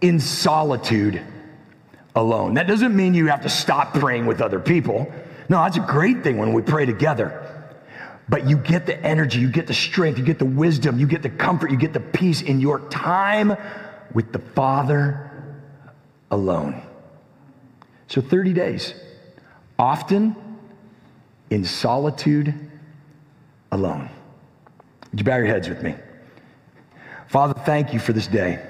in 0.00 0.20
solitude 0.20 1.22
alone. 2.14 2.54
That 2.54 2.66
doesn't 2.66 2.94
mean 2.94 3.14
you 3.14 3.28
have 3.28 3.42
to 3.42 3.48
stop 3.48 3.94
praying 3.94 4.26
with 4.26 4.40
other 4.42 4.60
people. 4.60 5.10
No, 5.48 5.62
that's 5.62 5.76
a 5.76 5.80
great 5.80 6.22
thing 6.22 6.38
when 6.38 6.52
we 6.52 6.62
pray 6.62 6.84
together. 6.86 7.45
But 8.28 8.48
you 8.48 8.56
get 8.56 8.86
the 8.86 9.00
energy, 9.04 9.38
you 9.38 9.50
get 9.50 9.66
the 9.66 9.74
strength, 9.74 10.18
you 10.18 10.24
get 10.24 10.38
the 10.38 10.44
wisdom, 10.44 10.98
you 10.98 11.06
get 11.06 11.22
the 11.22 11.30
comfort, 11.30 11.70
you 11.70 11.76
get 11.76 11.92
the 11.92 12.00
peace 12.00 12.42
in 12.42 12.60
your 12.60 12.80
time 12.88 13.56
with 14.12 14.32
the 14.32 14.40
Father 14.40 15.30
alone. 16.30 16.82
So 18.08 18.20
30 18.20 18.52
days, 18.52 18.94
often 19.78 20.34
in 21.50 21.64
solitude 21.64 22.52
alone. 23.70 24.10
Would 25.10 25.20
you 25.20 25.24
bow 25.24 25.36
your 25.36 25.46
heads 25.46 25.68
with 25.68 25.82
me? 25.82 25.94
Father, 27.28 27.54
thank 27.64 27.92
you 27.92 28.00
for 28.00 28.12
this 28.12 28.26
day. 28.26 28.64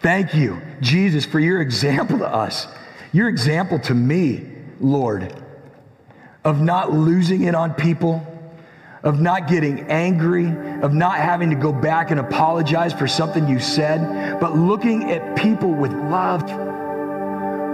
Thank 0.00 0.34
you, 0.34 0.62
Jesus, 0.80 1.24
for 1.26 1.40
your 1.40 1.60
example 1.60 2.18
to 2.18 2.26
us, 2.26 2.66
your 3.12 3.28
example 3.28 3.78
to 3.80 3.94
me, 3.94 4.46
Lord 4.80 5.34
of 6.44 6.62
not 6.62 6.92
losing 6.92 7.44
it 7.44 7.54
on 7.54 7.74
people, 7.74 8.26
of 9.08 9.20
not 9.20 9.48
getting 9.48 9.80
angry, 9.88 10.48
of 10.82 10.92
not 10.92 11.16
having 11.16 11.48
to 11.48 11.56
go 11.56 11.72
back 11.72 12.10
and 12.10 12.20
apologize 12.20 12.92
for 12.92 13.08
something 13.08 13.48
you 13.48 13.58
said, 13.58 14.38
but 14.38 14.54
looking 14.54 15.10
at 15.10 15.34
people 15.34 15.72
with 15.72 15.92
love, 15.92 16.42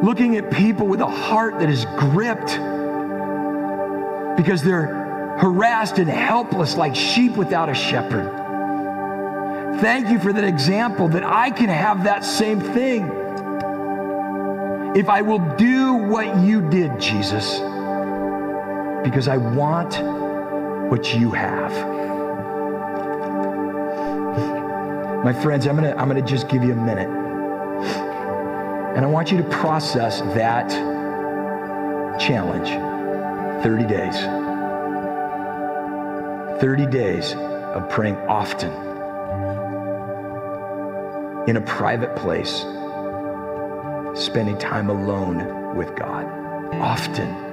looking 0.04 0.36
at 0.36 0.48
people 0.52 0.86
with 0.86 1.00
a 1.00 1.06
heart 1.06 1.58
that 1.58 1.68
is 1.68 1.86
gripped 1.98 2.52
because 4.36 4.62
they're 4.62 4.86
harassed 5.40 5.98
and 5.98 6.08
helpless 6.08 6.76
like 6.76 6.94
sheep 6.94 7.32
without 7.32 7.68
a 7.68 7.74
shepherd. 7.74 8.30
Thank 9.80 10.10
you 10.10 10.20
for 10.20 10.32
that 10.32 10.44
example 10.44 11.08
that 11.08 11.24
I 11.24 11.50
can 11.50 11.68
have 11.68 12.04
that 12.04 12.24
same 12.24 12.60
thing. 12.60 13.10
If 14.94 15.08
I 15.08 15.22
will 15.22 15.40
do 15.56 15.94
what 15.94 16.38
you 16.44 16.70
did, 16.70 17.00
Jesus 17.00 17.60
because 19.04 19.28
I 19.28 19.36
want 19.36 19.98
what 20.94 21.12
you 21.12 21.32
have. 21.32 21.72
My 25.24 25.32
friends, 25.32 25.66
I'm 25.66 25.74
gonna, 25.74 25.92
I'm 25.96 26.06
gonna 26.06 26.22
just 26.22 26.48
give 26.48 26.62
you 26.62 26.70
a 26.70 26.76
minute. 26.76 27.08
And 28.94 29.04
I 29.04 29.08
want 29.08 29.32
you 29.32 29.38
to 29.38 29.42
process 29.48 30.20
that 30.20 30.70
challenge 32.20 32.68
30 33.64 33.86
days. 33.88 34.14
30 36.60 36.86
days 36.86 37.32
of 37.34 37.90
praying 37.90 38.14
often 38.28 38.70
in 41.48 41.56
a 41.56 41.62
private 41.62 42.14
place, 42.14 42.60
spending 44.14 44.56
time 44.58 44.90
alone 44.90 45.74
with 45.74 45.92
God 45.96 46.24
often. 46.74 47.43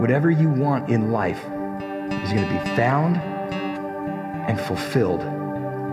Whatever 0.00 0.30
you 0.30 0.48
want 0.48 0.88
in 0.88 1.12
life 1.12 1.44
is 1.44 2.32
going 2.32 2.48
to 2.48 2.50
be 2.50 2.74
found 2.74 3.18
and 4.48 4.58
fulfilled, 4.58 5.20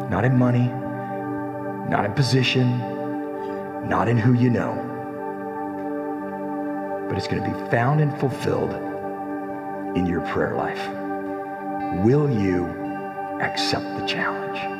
not 0.10 0.24
in 0.24 0.34
money, 0.34 0.70
not 1.90 2.06
in 2.06 2.14
position, 2.14 2.80
not 3.90 4.08
in 4.08 4.18
who 4.18 4.32
you 4.32 4.50
know, 4.50 4.76
but 7.10 7.18
it's 7.18 7.28
going 7.28 7.44
to 7.44 7.50
be 7.50 7.70
found 7.70 8.00
and 8.00 8.18
fulfilled 8.18 8.72
in 9.98 10.06
your 10.06 10.22
prayer 10.28 10.56
life. 10.56 10.88
Will 12.06 12.30
you 12.30 12.66
accept 13.42 13.84
the 14.00 14.06
challenge? 14.08 14.77